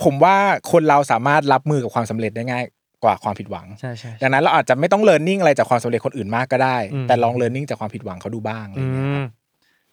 [0.03, 0.35] ผมว่า
[0.71, 2.65] คนเราสามารถรับมือกับความสำเร็จได้ง่าย
[3.03, 9.25] กว่าความผิดหวังใช่ใช่ดังนั้นเราอาจจะไม่ต้องเรียนรู้อะไรจากความสำเร็จคนอื่นมากก็ได้อืมแต่ลองเรียนรู้จากความผิดหวังเขาดูบ้างอะไรอือย่างเงี้ยม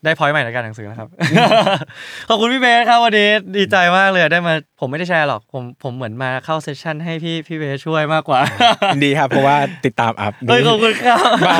[0.04, 1.08] ได้ point ใหม่ในการหนังสือนะครับ
[2.28, 8.40] ขอบคุณพี่เบสครับวันนี้ดีใจมากเลยได้มาผมไม่ได้แชร์หรอกผมผมเหมือนมาเข้า session ให้พี่พี่เบสช่วยมากกว่า
[8.94, 11.56] ยินดีครับเพราะว่าติดตามอัพเฮ้ยขอบคุณครับมา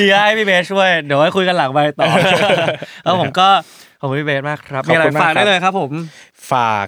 [0.00, 2.06] ดีให้พี่เบสช่วยเดี๋ยวไว้คุยกันหลังไปต่อ
[3.04, 3.48] แล้วผมก็
[4.00, 5.90] ขอบคุณพี่เบสมากครับขอบคุณมีอะไรฝากมากครับได้เลยครับผม
[6.52, 6.86] ฝาก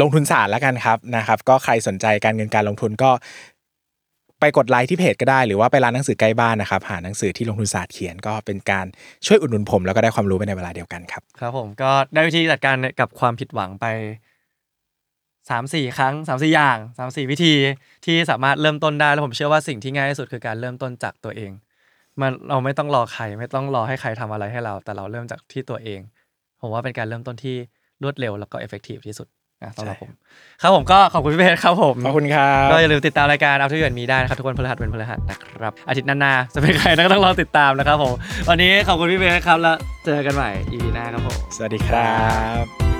[0.00, 3.10] ลงทุนศาสตร์แล้วกันครับนะครับ ก็ใครสนใจการเงินการลงทุนก็
[4.40, 8.86] ไปกดไลค์ที่เพจก็ได้หรือว่าไปร้านหนังสือใกล้บ้านนะครับ หาหนังสือที่ลงทุนศาสตร์เขียนก็เป็นการ
[9.26, 13.86] ช่วยอุดหนุนผม แล้วก็ได้ความรู้ไปในเวลาเดียวกันครับครับผมก็ได้วิธีจัดการกับความผิดหวังไป
[15.50, 17.54] สามสี่ครั้งสามสี่อย่างสามสี่วิธี
[18.06, 21.50] ที่สามารถเริ่มต้นได้แล้วผมเชื่อว่าสิ่งที่ง่ายที่สุดคือการเริ่มต้นจากตัวเอง
[22.20, 26.00] มันเราไม่ต้องรอใครไม่ต้องรอให้ใครทำอะไรให้เรา แต่เราเริ่มจากที่ตัวเอง
[26.60, 27.56] ผมว่าเป็นการเริ่มต้นที่
[28.02, 29.28] รวดเร็วแล้วก็ effective ที่สุด
[29.64, 30.12] นะสำหรับใช่ผม
[30.62, 38.14] ครับผมก็ขอบคุณพี่เพชรครับผมขอบคุณครับก็อย่าลืมติดตามรายการเอาทุกอย่างมีได้นะครับทุกคนพฤหัสเป็นพฤหัสนะครับอาทิตย์หน้าๆจะเป็นใครก็ต้องรอติดตามนะครับผม
[38.48, 42.12] วันนี้ขอบคุณพี่เพชรครับแล้วเจอกันใหม่ EP หน้าครับผมสวัสดีครั
[42.62, 42.91] บ